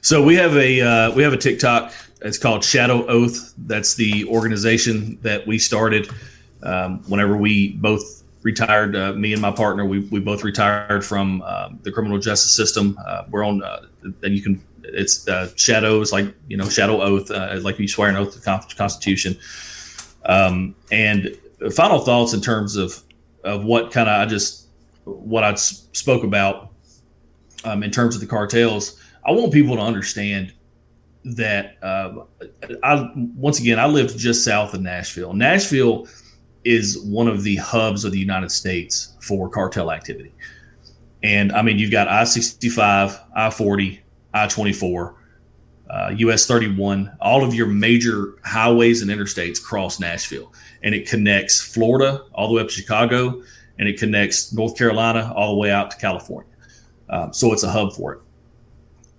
So 0.00 0.22
we 0.22 0.36
have 0.36 0.56
a 0.56 0.80
uh, 0.80 1.10
we 1.10 1.24
have 1.24 1.32
a 1.32 1.38
TikTok. 1.38 1.92
It's 2.22 2.38
called 2.38 2.64
Shadow 2.64 3.04
Oath. 3.06 3.52
That's 3.58 3.94
the 3.96 4.24
organization 4.26 5.18
that 5.22 5.44
we 5.46 5.58
started 5.58 6.08
um, 6.62 7.02
whenever 7.08 7.36
we 7.36 7.72
both 7.72 8.22
retired. 8.42 8.94
Uh, 8.94 9.12
me 9.12 9.32
and 9.32 9.42
my 9.42 9.50
partner, 9.50 9.84
we, 9.84 10.00
we 10.10 10.20
both 10.20 10.44
retired 10.44 11.04
from 11.04 11.42
uh, 11.44 11.70
the 11.82 11.90
criminal 11.90 12.18
justice 12.18 12.54
system. 12.54 12.98
Uh, 13.06 13.24
we're 13.30 13.44
on, 13.44 13.62
uh, 13.62 13.86
and 14.22 14.34
you 14.34 14.42
can 14.42 14.62
it's 14.84 15.26
uh, 15.26 15.50
shadows 15.56 16.12
like 16.12 16.32
you 16.46 16.56
know 16.56 16.68
shadow 16.68 17.02
oath 17.02 17.28
uh, 17.30 17.58
like 17.60 17.78
you 17.78 17.88
swear 17.88 18.08
an 18.08 18.16
oath 18.16 18.32
to 18.32 18.40
the 18.40 18.74
Constitution. 18.76 19.36
Um, 20.24 20.74
and 20.90 21.36
final 21.74 22.00
thoughts 22.00 22.34
in 22.34 22.40
terms 22.40 22.76
of 22.76 23.02
of 23.44 23.64
what 23.64 23.92
kind 23.92 24.08
of 24.08 24.20
I 24.20 24.26
just 24.26 24.68
what 25.04 25.44
I 25.44 25.54
spoke 25.54 26.24
about 26.24 26.70
um, 27.64 27.82
in 27.82 27.90
terms 27.90 28.14
of 28.14 28.20
the 28.20 28.26
cartels. 28.26 29.00
I 29.24 29.32
want 29.32 29.52
people 29.52 29.74
to 29.74 29.82
understand 29.82 30.52
that 31.24 31.78
I 31.82 33.10
once 33.34 33.58
again 33.58 33.80
I 33.80 33.86
lived 33.86 34.16
just 34.16 34.44
south 34.44 34.72
of 34.72 34.80
Nashville. 34.80 35.32
Nashville 35.32 36.06
is 36.66 36.98
one 37.00 37.28
of 37.28 37.42
the 37.42 37.56
hubs 37.56 38.04
of 38.04 38.12
the 38.12 38.18
United 38.18 38.50
States 38.50 39.14
for 39.20 39.48
cartel 39.48 39.92
activity. 39.92 40.32
And 41.22 41.52
I 41.52 41.62
mean, 41.62 41.78
you've 41.78 41.90
got 41.90 42.08
I 42.08 42.24
65, 42.24 43.18
I 43.34 43.50
40, 43.50 44.02
I 44.34 44.46
24, 44.48 45.14
uh, 45.88 46.14
US 46.16 46.46
31, 46.46 47.16
all 47.20 47.44
of 47.44 47.54
your 47.54 47.66
major 47.66 48.34
highways 48.44 49.02
and 49.02 49.10
interstates 49.10 49.62
cross 49.62 50.00
Nashville. 50.00 50.52
And 50.82 50.94
it 50.94 51.08
connects 51.08 51.62
Florida 51.62 52.24
all 52.34 52.48
the 52.48 52.54
way 52.54 52.62
up 52.62 52.68
to 52.68 52.74
Chicago, 52.74 53.42
and 53.78 53.88
it 53.88 53.98
connects 53.98 54.52
North 54.52 54.76
Carolina 54.76 55.32
all 55.34 55.54
the 55.54 55.58
way 55.58 55.70
out 55.70 55.90
to 55.92 55.96
California. 55.96 56.50
Um, 57.08 57.32
so 57.32 57.52
it's 57.52 57.62
a 57.62 57.70
hub 57.70 57.92
for 57.92 58.14
it. 58.14 58.20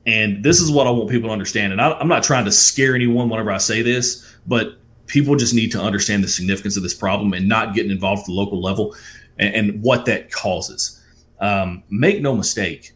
And 0.05 0.43
this 0.43 0.61
is 0.61 0.71
what 0.71 0.87
I 0.87 0.91
want 0.91 1.09
people 1.09 1.29
to 1.29 1.33
understand. 1.33 1.73
And 1.73 1.81
I, 1.81 1.91
I'm 1.91 2.07
not 2.07 2.23
trying 2.23 2.45
to 2.45 2.51
scare 2.51 2.95
anyone 2.95 3.29
whenever 3.29 3.51
I 3.51 3.57
say 3.57 3.81
this, 3.81 4.25
but 4.45 4.77
people 5.07 5.35
just 5.35 5.53
need 5.53 5.71
to 5.71 5.81
understand 5.81 6.23
the 6.23 6.27
significance 6.27 6.77
of 6.77 6.83
this 6.83 6.93
problem 6.93 7.33
and 7.33 7.47
not 7.47 7.73
getting 7.73 7.91
involved 7.91 8.21
at 8.21 8.25
the 8.27 8.33
local 8.33 8.61
level 8.61 8.95
and, 9.39 9.55
and 9.55 9.83
what 9.83 10.05
that 10.05 10.31
causes. 10.31 11.01
Um, 11.39 11.83
make 11.89 12.21
no 12.21 12.35
mistake, 12.35 12.93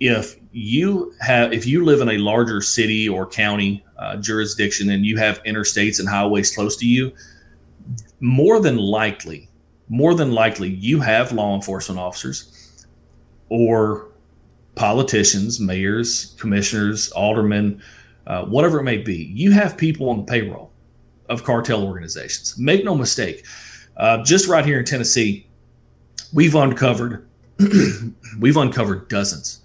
if 0.00 0.36
you 0.52 1.12
have 1.20 1.52
if 1.52 1.66
you 1.66 1.84
live 1.84 2.00
in 2.00 2.08
a 2.08 2.18
larger 2.18 2.60
city 2.60 3.08
or 3.08 3.26
county 3.26 3.84
uh, 3.98 4.16
jurisdiction 4.16 4.90
and 4.90 5.04
you 5.04 5.16
have 5.16 5.42
interstates 5.44 5.98
and 5.98 6.08
highways 6.08 6.54
close 6.54 6.76
to 6.76 6.86
you 6.86 7.12
more 8.20 8.60
than 8.60 8.76
likely 8.76 9.48
more 9.88 10.14
than 10.14 10.32
likely 10.32 10.68
you 10.68 11.00
have 11.00 11.32
law 11.32 11.54
enforcement 11.54 11.98
officers 11.98 12.86
or 13.48 14.08
politicians 14.74 15.58
mayors 15.58 16.36
commissioners 16.38 17.10
aldermen 17.12 17.80
uh, 18.26 18.44
whatever 18.44 18.78
it 18.80 18.84
may 18.84 18.98
be 18.98 19.32
you 19.34 19.50
have 19.50 19.76
people 19.76 20.08
on 20.08 20.18
the 20.18 20.24
payroll 20.24 20.72
of 21.28 21.44
cartel 21.44 21.84
organizations 21.84 22.58
make 22.58 22.84
no 22.84 22.94
mistake 22.94 23.44
uh, 23.96 24.22
just 24.22 24.48
right 24.48 24.64
here 24.64 24.78
in 24.78 24.84
tennessee 24.84 25.46
we've 26.32 26.54
uncovered 26.54 27.28
we've 28.40 28.56
uncovered 28.56 29.08
dozens 29.08 29.60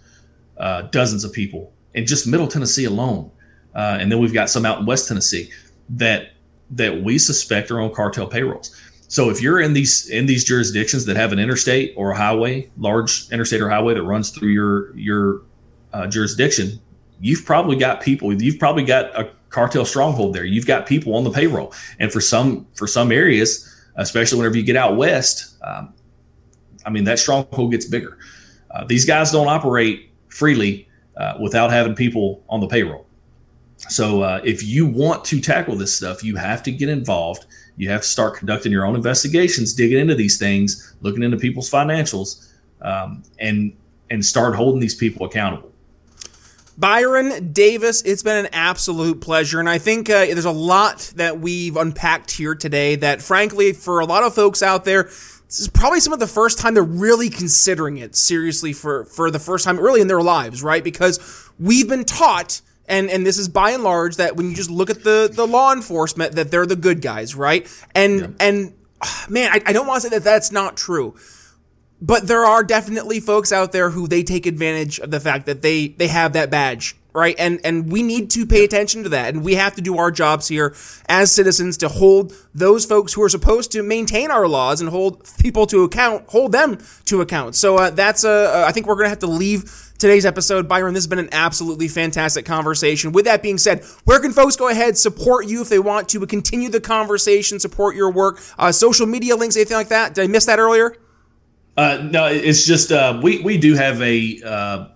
uh, 0.59 0.83
dozens 0.83 1.23
of 1.23 1.33
people 1.33 1.73
in 1.93 2.05
just 2.05 2.27
Middle 2.27 2.47
Tennessee 2.47 2.85
alone, 2.85 3.31
uh, 3.75 3.97
and 3.99 4.11
then 4.11 4.19
we've 4.19 4.33
got 4.33 4.49
some 4.49 4.65
out 4.65 4.79
in 4.79 4.85
West 4.85 5.07
Tennessee 5.07 5.49
that 5.89 6.31
that 6.71 7.01
we 7.01 7.17
suspect 7.17 7.71
are 7.71 7.81
on 7.81 7.93
cartel 7.93 8.27
payrolls. 8.27 8.75
So 9.07 9.31
if 9.31 9.41
you're 9.41 9.59
in 9.59 9.73
these 9.73 10.09
in 10.09 10.25
these 10.27 10.43
jurisdictions 10.43 11.05
that 11.05 11.17
have 11.17 11.31
an 11.31 11.39
interstate 11.39 11.93
or 11.97 12.11
a 12.11 12.17
highway, 12.17 12.69
large 12.77 13.29
interstate 13.31 13.61
or 13.61 13.69
highway 13.69 13.95
that 13.95 14.03
runs 14.03 14.29
through 14.29 14.49
your 14.49 14.95
your 14.95 15.41
uh, 15.93 16.07
jurisdiction, 16.07 16.79
you've 17.19 17.45
probably 17.45 17.75
got 17.75 18.01
people. 18.01 18.31
You've 18.39 18.59
probably 18.59 18.83
got 18.83 19.17
a 19.19 19.31
cartel 19.49 19.85
stronghold 19.85 20.33
there. 20.33 20.45
You've 20.45 20.67
got 20.67 20.85
people 20.85 21.15
on 21.15 21.23
the 21.23 21.31
payroll, 21.31 21.73
and 21.99 22.11
for 22.11 22.21
some 22.21 22.67
for 22.73 22.87
some 22.87 23.11
areas, 23.11 23.67
especially 23.95 24.37
whenever 24.37 24.57
you 24.57 24.63
get 24.63 24.75
out 24.75 24.97
west, 24.97 25.55
um, 25.63 25.93
I 26.85 26.89
mean 26.89 27.03
that 27.05 27.19
stronghold 27.19 27.71
gets 27.71 27.85
bigger. 27.85 28.17
Uh, 28.71 28.85
these 28.85 29.05
guys 29.05 29.31
don't 29.31 29.47
operate 29.47 30.11
freely 30.29 30.87
uh, 31.17 31.37
without 31.41 31.71
having 31.71 31.95
people 31.95 32.43
on 32.49 32.59
the 32.59 32.67
payroll. 32.67 33.05
So 33.77 34.21
uh, 34.21 34.41
if 34.43 34.63
you 34.63 34.85
want 34.85 35.23
to 35.25 35.39
tackle 35.39 35.75
this 35.75 35.93
stuff, 35.93 36.23
you 36.23 36.35
have 36.35 36.61
to 36.63 36.71
get 36.71 36.89
involved. 36.89 37.45
You 37.77 37.89
have 37.89 38.01
to 38.01 38.07
start 38.07 38.35
conducting 38.35 38.71
your 38.71 38.85
own 38.85 38.95
investigations, 38.95 39.73
digging 39.73 39.97
into 39.97 40.15
these 40.15 40.37
things, 40.37 40.95
looking 41.01 41.23
into 41.23 41.37
people's 41.37 41.71
financials, 41.71 42.51
um, 42.81 43.23
and 43.39 43.73
and 44.09 44.25
start 44.25 44.55
holding 44.55 44.81
these 44.81 44.95
people 44.95 45.25
accountable. 45.25 45.71
Byron 46.79 47.51
Davis, 47.51 48.01
it's 48.03 48.23
been 48.23 48.45
an 48.45 48.49
absolute 48.53 49.19
pleasure. 49.19 49.59
And 49.59 49.67
I 49.67 49.79
think 49.79 50.09
uh, 50.09 50.25
there's 50.25 50.45
a 50.45 50.51
lot 50.51 51.11
that 51.17 51.39
we've 51.39 51.75
unpacked 51.75 52.31
here 52.31 52.55
today 52.55 52.95
that, 52.95 53.21
frankly, 53.21 53.73
for 53.73 53.99
a 53.99 54.05
lot 54.05 54.23
of 54.23 54.33
folks 54.33 54.63
out 54.63 54.85
there, 54.85 55.03
this 55.03 55.59
is 55.59 55.67
probably 55.67 55.99
some 55.99 56.13
of 56.13 56.19
the 56.19 56.27
first 56.27 56.57
time 56.57 56.75
they're 56.75 56.83
really 56.83 57.29
considering 57.29 57.97
it 57.97 58.15
seriously 58.15 58.71
for, 58.71 59.03
for 59.05 59.29
the 59.29 59.39
first 59.39 59.65
time 59.65 59.77
really 59.77 59.99
in 59.99 60.07
their 60.07 60.21
lives, 60.21 60.63
right? 60.63 60.81
Because 60.81 61.49
we've 61.59 61.89
been 61.89 62.05
taught, 62.05 62.61
and, 62.87 63.09
and 63.09 63.25
this 63.25 63.37
is 63.37 63.49
by 63.49 63.71
and 63.71 63.83
large, 63.83 64.15
that 64.15 64.37
when 64.37 64.49
you 64.49 64.55
just 64.55 64.69
look 64.69 64.89
at 64.89 65.03
the, 65.03 65.29
the 65.29 65.45
law 65.45 65.73
enforcement, 65.73 66.35
that 66.35 66.49
they're 66.49 66.65
the 66.65 66.77
good 66.77 67.01
guys, 67.01 67.35
right? 67.35 67.67
And, 67.93 68.19
yeah. 68.21 68.27
and 68.39 68.73
man, 69.27 69.51
I, 69.51 69.61
I 69.65 69.73
don't 69.73 69.85
want 69.85 70.01
to 70.03 70.09
say 70.09 70.15
that 70.15 70.23
that's 70.23 70.53
not 70.53 70.77
true. 70.77 71.15
But 72.01 72.27
there 72.27 72.45
are 72.45 72.63
definitely 72.63 73.19
folks 73.19 73.51
out 73.51 73.71
there 73.71 73.89
who 73.89 74.07
they 74.07 74.23
take 74.23 74.45
advantage 74.45 74.99
of 74.99 75.11
the 75.11 75.19
fact 75.19 75.45
that 75.47 75.61
they, 75.61 75.89
they 75.89 76.07
have 76.07 76.33
that 76.33 76.49
badge 76.49 76.95
right? 77.13 77.35
And 77.37 77.59
and 77.63 77.91
we 77.91 78.03
need 78.03 78.29
to 78.31 78.45
pay 78.45 78.63
attention 78.63 79.03
to 79.03 79.09
that, 79.09 79.33
and 79.33 79.43
we 79.43 79.55
have 79.55 79.75
to 79.75 79.81
do 79.81 79.97
our 79.97 80.11
jobs 80.11 80.47
here 80.47 80.75
as 81.07 81.31
citizens 81.31 81.77
to 81.77 81.89
hold 81.89 82.33
those 82.53 82.85
folks 82.85 83.13
who 83.13 83.23
are 83.23 83.29
supposed 83.29 83.71
to 83.73 83.83
maintain 83.83 84.31
our 84.31 84.47
laws 84.47 84.81
and 84.81 84.89
hold 84.89 85.27
people 85.39 85.65
to 85.67 85.83
account, 85.83 86.29
hold 86.29 86.51
them 86.51 86.77
to 87.05 87.21
account. 87.21 87.55
So 87.55 87.77
uh, 87.77 87.89
that's 87.89 88.23
a. 88.23 88.29
Uh, 88.29 88.65
I 88.67 88.71
think 88.71 88.87
we're 88.87 88.95
gonna 88.95 89.09
have 89.09 89.19
to 89.19 89.27
leave. 89.27 89.85
Today's 89.99 90.25
episode, 90.25 90.69
Byron, 90.69 90.93
this 90.93 91.03
has 91.03 91.09
been 91.09 91.19
an 91.19 91.27
absolutely 91.33 91.89
fantastic 91.89 92.45
conversation. 92.45 93.11
With 93.11 93.25
that 93.25 93.41
being 93.41 93.57
said, 93.57 93.83
where 94.05 94.21
can 94.21 94.31
folks 94.31 94.55
go 94.55 94.69
ahead, 94.69 94.97
support 94.97 95.45
you 95.45 95.61
if 95.61 95.67
they 95.67 95.79
want 95.79 96.07
to, 96.09 96.25
continue 96.25 96.69
the 96.69 96.79
conversation, 96.79 97.59
support 97.59 97.97
your 97.97 98.09
work, 98.09 98.39
uh, 98.57 98.71
social 98.71 99.05
media 99.07 99.35
links, 99.35 99.57
anything 99.57 99.75
like 99.75 99.89
that? 99.89 100.13
Did 100.13 100.23
I 100.23 100.27
miss 100.27 100.45
that 100.45 100.57
earlier? 100.57 100.95
Uh, 101.79 102.09
no, 102.11 102.25
it's 102.25 102.65
just 102.65 102.91
uh, 102.91 103.17
we 103.23 103.41
we 103.41 103.57
do 103.57 103.73
have 103.73 104.01
a 104.01 104.41
uh, 104.43 104.87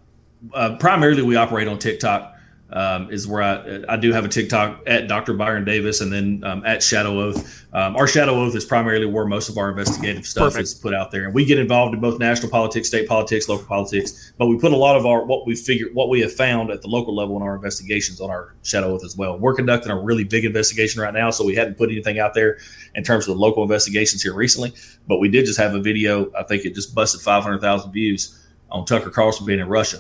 uh, 0.54 0.76
primarily 0.82 1.22
we 1.22 1.38
operate 1.38 1.70
on 1.70 1.80
TikTok. 1.80 2.33
Um, 2.76 3.12
is 3.12 3.28
where 3.28 3.44
I 3.44 3.84
I 3.88 3.98
do 3.98 4.12
have 4.14 4.26
a 4.26 4.28
TikTok 4.28 4.82
at 4.88 5.08
Dr. 5.08 5.36
Byron 5.36 5.64
Davis 5.64 6.02
and 6.02 6.12
then 6.12 6.44
um, 6.44 6.66
at 6.66 6.82
Shadow 6.82 7.20
Oath. 7.20 7.64
Um, 7.72 7.96
our 7.96 8.08
Shadow 8.08 8.34
Oath 8.34 8.56
is 8.56 8.66
primarily 8.66 9.06
where 9.06 9.26
most 9.26 9.48
of 9.48 9.60
our 9.60 9.70
investigative 9.70 10.26
stuff 10.26 10.54
Perfect. 10.54 10.64
is 10.64 10.74
put 10.74 10.94
out 10.96 11.12
there, 11.12 11.26
and 11.26 11.36
we 11.36 11.46
get 11.46 11.60
involved 11.60 11.94
in 11.94 12.02
both 12.02 12.18
national 12.18 12.50
politics, 12.50 12.88
state 12.88 13.08
politics, 13.08 13.48
local 13.48 13.68
politics. 13.68 14.34
But 14.40 14.48
we 14.48 14.58
put 14.58 14.72
a 14.72 14.76
lot 14.76 14.96
of 14.96 15.06
our 15.06 15.24
what 15.24 15.46
we 15.46 15.56
figured, 15.56 15.94
what 15.94 16.10
we 16.10 16.22
have 16.22 16.34
found 16.34 16.72
at 16.72 16.82
the 16.82 16.88
local 16.88 17.16
level 17.16 17.38
in 17.38 17.44
our 17.44 17.56
investigations 17.56 18.20
on 18.20 18.32
our 18.32 18.56
Shadow 18.64 18.96
Oath 18.96 19.06
as 19.06 19.16
well. 19.16 19.38
We're 19.38 19.54
conducting 19.54 19.92
a 19.92 20.00
really 20.00 20.24
big 20.24 20.44
investigation 20.44 21.00
right 21.00 21.14
now, 21.14 21.30
so 21.30 21.46
we 21.46 21.54
hadn't 21.54 21.78
put 21.78 21.92
anything 21.92 22.18
out 22.18 22.34
there 22.34 22.58
in 22.96 23.04
terms 23.04 23.28
of 23.28 23.36
the 23.36 23.40
local 23.40 23.62
investigations 23.62 24.24
here 24.24 24.34
recently. 24.34 24.74
But 25.08 25.20
we 25.20 25.30
did 25.30 25.46
just 25.46 25.60
have 25.60 25.76
a 25.76 25.80
video. 25.80 26.32
I 26.36 26.42
think 26.42 26.66
it 26.66 26.74
just 26.74 26.96
busted 26.96 27.22
500,000 27.22 27.92
views 27.92 28.40
on 28.72 28.86
Tucker 28.86 29.12
Carlson 29.12 29.46
being 29.46 29.60
in 29.60 29.68
Russia. 29.68 30.00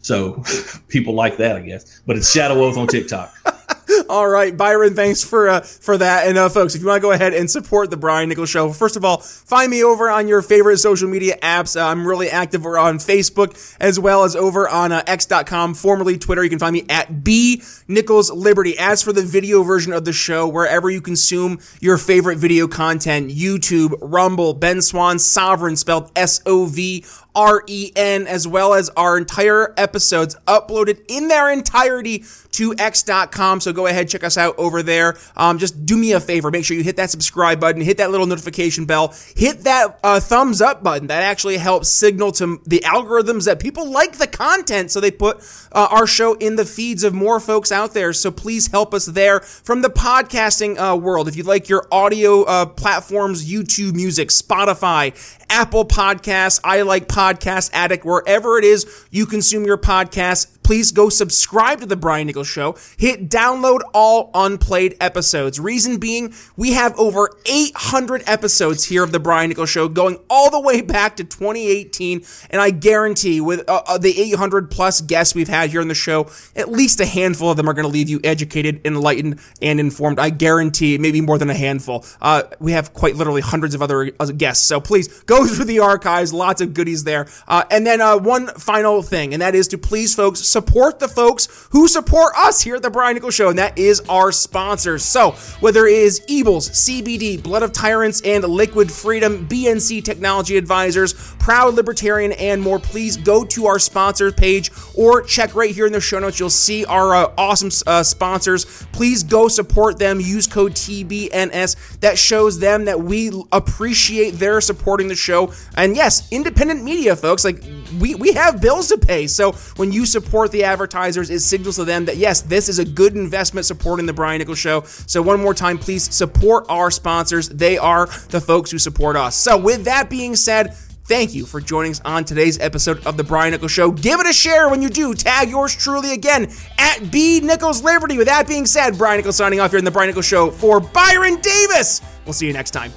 So 0.00 0.42
people 0.88 1.14
like 1.14 1.36
that, 1.38 1.56
I 1.56 1.60
guess. 1.60 2.00
But 2.06 2.16
it's 2.16 2.30
Shadow 2.30 2.62
Oath 2.62 2.76
on 2.76 2.86
TikTok. 2.86 3.32
all 4.08 4.28
right, 4.28 4.56
Byron, 4.56 4.94
thanks 4.94 5.22
for 5.22 5.48
uh, 5.48 5.60
for 5.60 5.96
that. 5.98 6.26
And 6.26 6.38
uh, 6.38 6.48
folks, 6.48 6.74
if 6.74 6.80
you 6.80 6.86
want 6.86 6.98
to 6.98 7.02
go 7.02 7.12
ahead 7.12 7.34
and 7.34 7.50
support 7.50 7.90
the 7.90 7.96
Brian 7.96 8.28
Nichols 8.28 8.50
Show, 8.50 8.72
first 8.72 8.96
of 8.96 9.04
all, 9.04 9.18
find 9.18 9.70
me 9.70 9.84
over 9.84 10.10
on 10.10 10.28
your 10.28 10.42
favorite 10.42 10.78
social 10.78 11.08
media 11.08 11.36
apps. 11.42 11.80
Uh, 11.80 11.86
I'm 11.86 12.06
really 12.06 12.30
active 12.30 12.64
on 12.66 12.98
Facebook 12.98 13.76
as 13.80 13.98
well 13.98 14.24
as 14.24 14.36
over 14.36 14.68
on 14.68 14.92
uh, 14.92 15.02
X.com, 15.06 15.74
formerly 15.74 16.18
Twitter. 16.18 16.42
You 16.42 16.50
can 16.50 16.58
find 16.58 16.72
me 16.72 16.84
at 16.88 17.24
B 17.24 17.62
Nichols 17.88 18.30
Liberty. 18.30 18.78
As 18.78 19.02
for 19.02 19.12
the 19.12 19.22
video 19.22 19.62
version 19.62 19.92
of 19.92 20.04
the 20.04 20.12
show, 20.12 20.48
wherever 20.48 20.90
you 20.90 21.00
consume 21.00 21.58
your 21.80 21.98
favorite 21.98 22.38
video 22.38 22.68
content, 22.68 23.30
YouTube, 23.30 23.96
Rumble, 24.00 24.54
Ben 24.54 24.82
Swann, 24.82 25.16
Sovren, 25.16 25.76
spelled 25.76 26.10
S 26.16 26.40
O 26.46 26.66
V 26.66 27.04
R 27.34 27.62
E 27.66 27.92
N, 27.94 28.26
as 28.26 28.46
well 28.46 28.74
as 28.74 28.88
our 28.90 29.16
entire 29.18 29.74
episodes 29.76 30.36
uploaded 30.46 31.04
in 31.08 31.28
their 31.28 31.50
entirety 31.50 32.24
to 32.52 32.74
x.com. 32.78 33.60
So 33.60 33.72
go 33.72 33.86
ahead, 33.86 34.08
check 34.08 34.24
us 34.24 34.36
out 34.36 34.54
over 34.58 34.82
there. 34.82 35.16
Um, 35.36 35.58
just 35.58 35.86
do 35.86 35.96
me 35.96 36.12
a 36.12 36.20
favor. 36.20 36.50
Make 36.50 36.64
sure 36.64 36.76
you 36.76 36.82
hit 36.82 36.96
that 36.96 37.10
subscribe 37.10 37.60
button, 37.60 37.80
hit 37.80 37.98
that 37.98 38.10
little 38.10 38.26
notification 38.26 38.84
bell, 38.84 39.14
hit 39.36 39.60
that 39.60 39.98
uh, 40.02 40.20
thumbs 40.20 40.60
up 40.60 40.82
button. 40.82 41.08
That 41.08 41.22
actually 41.22 41.58
helps 41.58 41.88
signal 41.88 42.32
to 42.32 42.60
the 42.66 42.80
algorithms 42.80 43.46
that 43.46 43.60
people 43.60 43.90
like 43.90 44.18
the 44.18 44.26
content. 44.26 44.90
So 44.90 45.00
they 45.00 45.10
put 45.10 45.38
uh, 45.72 45.88
our 45.90 46.06
show 46.06 46.34
in 46.34 46.56
the 46.56 46.64
feeds 46.64 47.04
of 47.04 47.14
more 47.14 47.40
folks 47.40 47.72
out 47.72 47.94
there. 47.94 48.12
So 48.12 48.30
please 48.30 48.66
help 48.68 48.94
us 48.94 49.06
there 49.06 49.40
from 49.40 49.82
the 49.82 49.90
podcasting 49.90 50.76
uh, 50.78 50.96
world. 50.96 51.28
If 51.28 51.36
you 51.36 51.44
like 51.44 51.68
your 51.68 51.86
audio 51.92 52.42
uh, 52.42 52.66
platforms, 52.66 53.50
YouTube 53.50 53.94
music, 53.94 54.28
Spotify, 54.30 55.14
Apple 55.48 55.84
Podcasts, 55.84 56.60
I 56.64 56.82
like 56.82 57.08
Podcast 57.20 57.68
Addict, 57.74 58.02
wherever 58.06 58.56
it 58.56 58.64
is 58.64 59.06
you 59.10 59.26
consume 59.26 59.66
your 59.66 59.76
podcast, 59.76 60.56
please 60.62 60.90
go 60.90 61.10
subscribe 61.10 61.80
to 61.80 61.86
the 61.86 61.96
Brian 61.96 62.28
Nichols 62.28 62.46
Show. 62.46 62.76
Hit 62.96 63.28
download 63.28 63.80
all 63.92 64.30
unplayed 64.32 64.96
episodes. 65.00 65.60
Reason 65.60 65.98
being, 65.98 66.32
we 66.56 66.72
have 66.74 66.96
over 66.96 67.28
800 67.44 68.22
episodes 68.26 68.84
here 68.84 69.02
of 69.02 69.12
the 69.12 69.20
Brian 69.20 69.48
Nichols 69.48 69.68
Show 69.68 69.88
going 69.88 70.16
all 70.30 70.48
the 70.48 70.60
way 70.60 70.80
back 70.80 71.16
to 71.16 71.24
2018. 71.24 72.22
And 72.50 72.62
I 72.62 72.70
guarantee 72.70 73.42
with 73.42 73.68
uh, 73.68 73.82
uh 73.86 73.98
the 73.98 74.18
800 74.18 74.70
plus 74.70 75.02
guests 75.02 75.34
we've 75.34 75.48
had 75.48 75.70
here 75.70 75.82
on 75.82 75.88
the 75.88 75.94
show, 75.94 76.30
at 76.56 76.70
least 76.70 77.00
a 77.00 77.06
handful 77.06 77.50
of 77.50 77.58
them 77.58 77.68
are 77.68 77.74
going 77.74 77.86
to 77.86 77.92
leave 77.92 78.08
you 78.08 78.20
educated, 78.24 78.80
enlightened, 78.86 79.40
and 79.60 79.78
informed. 79.78 80.20
I 80.20 80.30
guarantee 80.30 80.96
maybe 80.98 81.20
more 81.20 81.36
than 81.36 81.50
a 81.50 81.54
handful. 81.54 82.06
Uh, 82.22 82.44
we 82.60 82.72
have 82.72 82.94
quite 82.94 83.16
literally 83.16 83.42
hundreds 83.42 83.74
of 83.74 83.82
other 83.82 84.12
uh, 84.18 84.26
guests. 84.26 84.64
So 84.66 84.80
please 84.80 85.08
go 85.22 85.46
through 85.48 85.64
the 85.64 85.80
archives. 85.80 86.32
Lots 86.32 86.60
of 86.60 86.74
goodies 86.74 87.02
there. 87.02 87.09
Uh, 87.48 87.64
and 87.70 87.86
then 87.86 88.00
uh, 88.00 88.16
one 88.16 88.48
final 88.48 89.02
thing, 89.02 89.32
and 89.32 89.42
that 89.42 89.54
is 89.54 89.68
to 89.68 89.78
please, 89.78 90.14
folks, 90.14 90.40
support 90.40 90.98
the 90.98 91.08
folks 91.08 91.68
who 91.70 91.88
support 91.88 92.32
us 92.36 92.60
here 92.62 92.76
at 92.76 92.82
the 92.82 92.90
Brian 92.90 93.14
Nichols 93.14 93.34
Show, 93.34 93.48
and 93.48 93.58
that 93.58 93.78
is 93.78 94.00
our 94.08 94.32
sponsors. 94.32 95.04
So 95.04 95.32
whether 95.60 95.86
it 95.86 95.94
is 95.94 96.20
Eables, 96.28 96.70
CBD, 96.70 97.42
Blood 97.42 97.62
of 97.62 97.72
Tyrants, 97.72 98.20
and 98.22 98.44
Liquid 98.44 98.90
Freedom, 98.90 99.46
BNC 99.48 100.04
Technology 100.04 100.56
Advisors, 100.56 101.14
Proud 101.38 101.74
Libertarian, 101.74 102.32
and 102.32 102.62
more, 102.62 102.78
please 102.78 103.16
go 103.16 103.44
to 103.44 103.66
our 103.66 103.78
sponsors 103.78 104.34
page 104.34 104.70
or 104.94 105.22
check 105.22 105.54
right 105.54 105.74
here 105.74 105.86
in 105.86 105.92
the 105.92 106.00
show 106.00 106.18
notes. 106.18 106.38
You'll 106.38 106.50
see 106.50 106.84
our 106.84 107.14
uh, 107.14 107.32
awesome 107.36 107.70
uh, 107.86 108.02
sponsors. 108.02 108.64
Please 108.92 109.22
go 109.22 109.48
support 109.48 109.98
them. 109.98 110.20
Use 110.20 110.46
code 110.46 110.72
TBNS. 110.72 112.00
That 112.00 112.18
shows 112.18 112.58
them 112.58 112.84
that 112.84 113.00
we 113.00 113.30
appreciate 113.52 114.32
their 114.32 114.60
supporting 114.60 115.08
the 115.08 115.14
show. 115.14 115.52
And 115.76 115.96
yes, 115.96 116.30
independent 116.30 116.82
media, 117.00 117.16
folks, 117.16 117.44
like 117.44 117.62
we, 117.98 118.14
we 118.14 118.34
have 118.34 118.60
bills 118.60 118.88
to 118.88 118.98
pay. 118.98 119.26
So 119.26 119.52
when 119.76 119.90
you 119.90 120.04
support 120.04 120.52
the 120.52 120.64
advertisers, 120.64 121.30
it 121.30 121.40
signals 121.40 121.76
to 121.76 121.84
them 121.84 122.04
that 122.04 122.18
yes, 122.18 122.42
this 122.42 122.68
is 122.68 122.78
a 122.78 122.84
good 122.84 123.14
investment 123.14 123.64
supporting 123.64 124.04
the 124.04 124.12
Brian 124.12 124.38
Nichols 124.38 124.58
Show. 124.58 124.82
So 124.82 125.22
one 125.22 125.40
more 125.40 125.54
time, 125.54 125.78
please 125.78 126.14
support 126.14 126.66
our 126.68 126.90
sponsors. 126.90 127.48
They 127.48 127.78
are 127.78 128.06
the 128.28 128.40
folks 128.40 128.70
who 128.70 128.78
support 128.78 129.16
us. 129.16 129.34
So 129.34 129.56
with 129.56 129.84
that 129.84 130.10
being 130.10 130.36
said, 130.36 130.76
Thank 131.04 131.34
you 131.34 131.44
for 131.44 131.60
joining 131.60 131.90
us 131.90 132.00
on 132.04 132.24
today's 132.24 132.60
episode 132.60 133.04
of 133.04 133.16
The 133.16 133.24
Brian 133.24 133.50
Nichols 133.50 133.72
Show. 133.72 133.90
Give 133.90 134.20
it 134.20 134.28
a 134.28 134.32
share 134.32 134.68
when 134.68 134.80
you 134.80 134.88
do. 134.88 135.12
Tag 135.12 135.50
yours 135.50 135.74
truly 135.74 136.12
again 136.12 136.52
at 136.78 137.10
B 137.10 137.40
Nichols 137.40 137.82
Liberty. 137.82 138.16
With 138.16 138.28
that 138.28 138.46
being 138.46 138.64
said, 138.64 138.96
Brian 138.96 139.16
Nichols 139.16 139.34
signing 139.34 139.58
off 139.58 139.72
here 139.72 139.80
in 139.80 139.84
The 139.84 139.90
Brian 139.90 140.06
Nichols 140.06 140.26
Show 140.26 140.52
for 140.52 140.78
Byron 140.78 141.40
Davis. 141.40 142.00
We'll 142.24 142.32
see 142.32 142.46
you 142.46 142.52
next 142.52 142.70
time. 142.70 142.92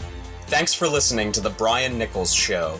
Thanks 0.45 0.75
for 0.75 0.87
listening 0.87 1.31
to 1.31 1.41
The 1.41 1.49
Brian 1.49 1.97
Nichols 1.97 2.31
Show. 2.31 2.79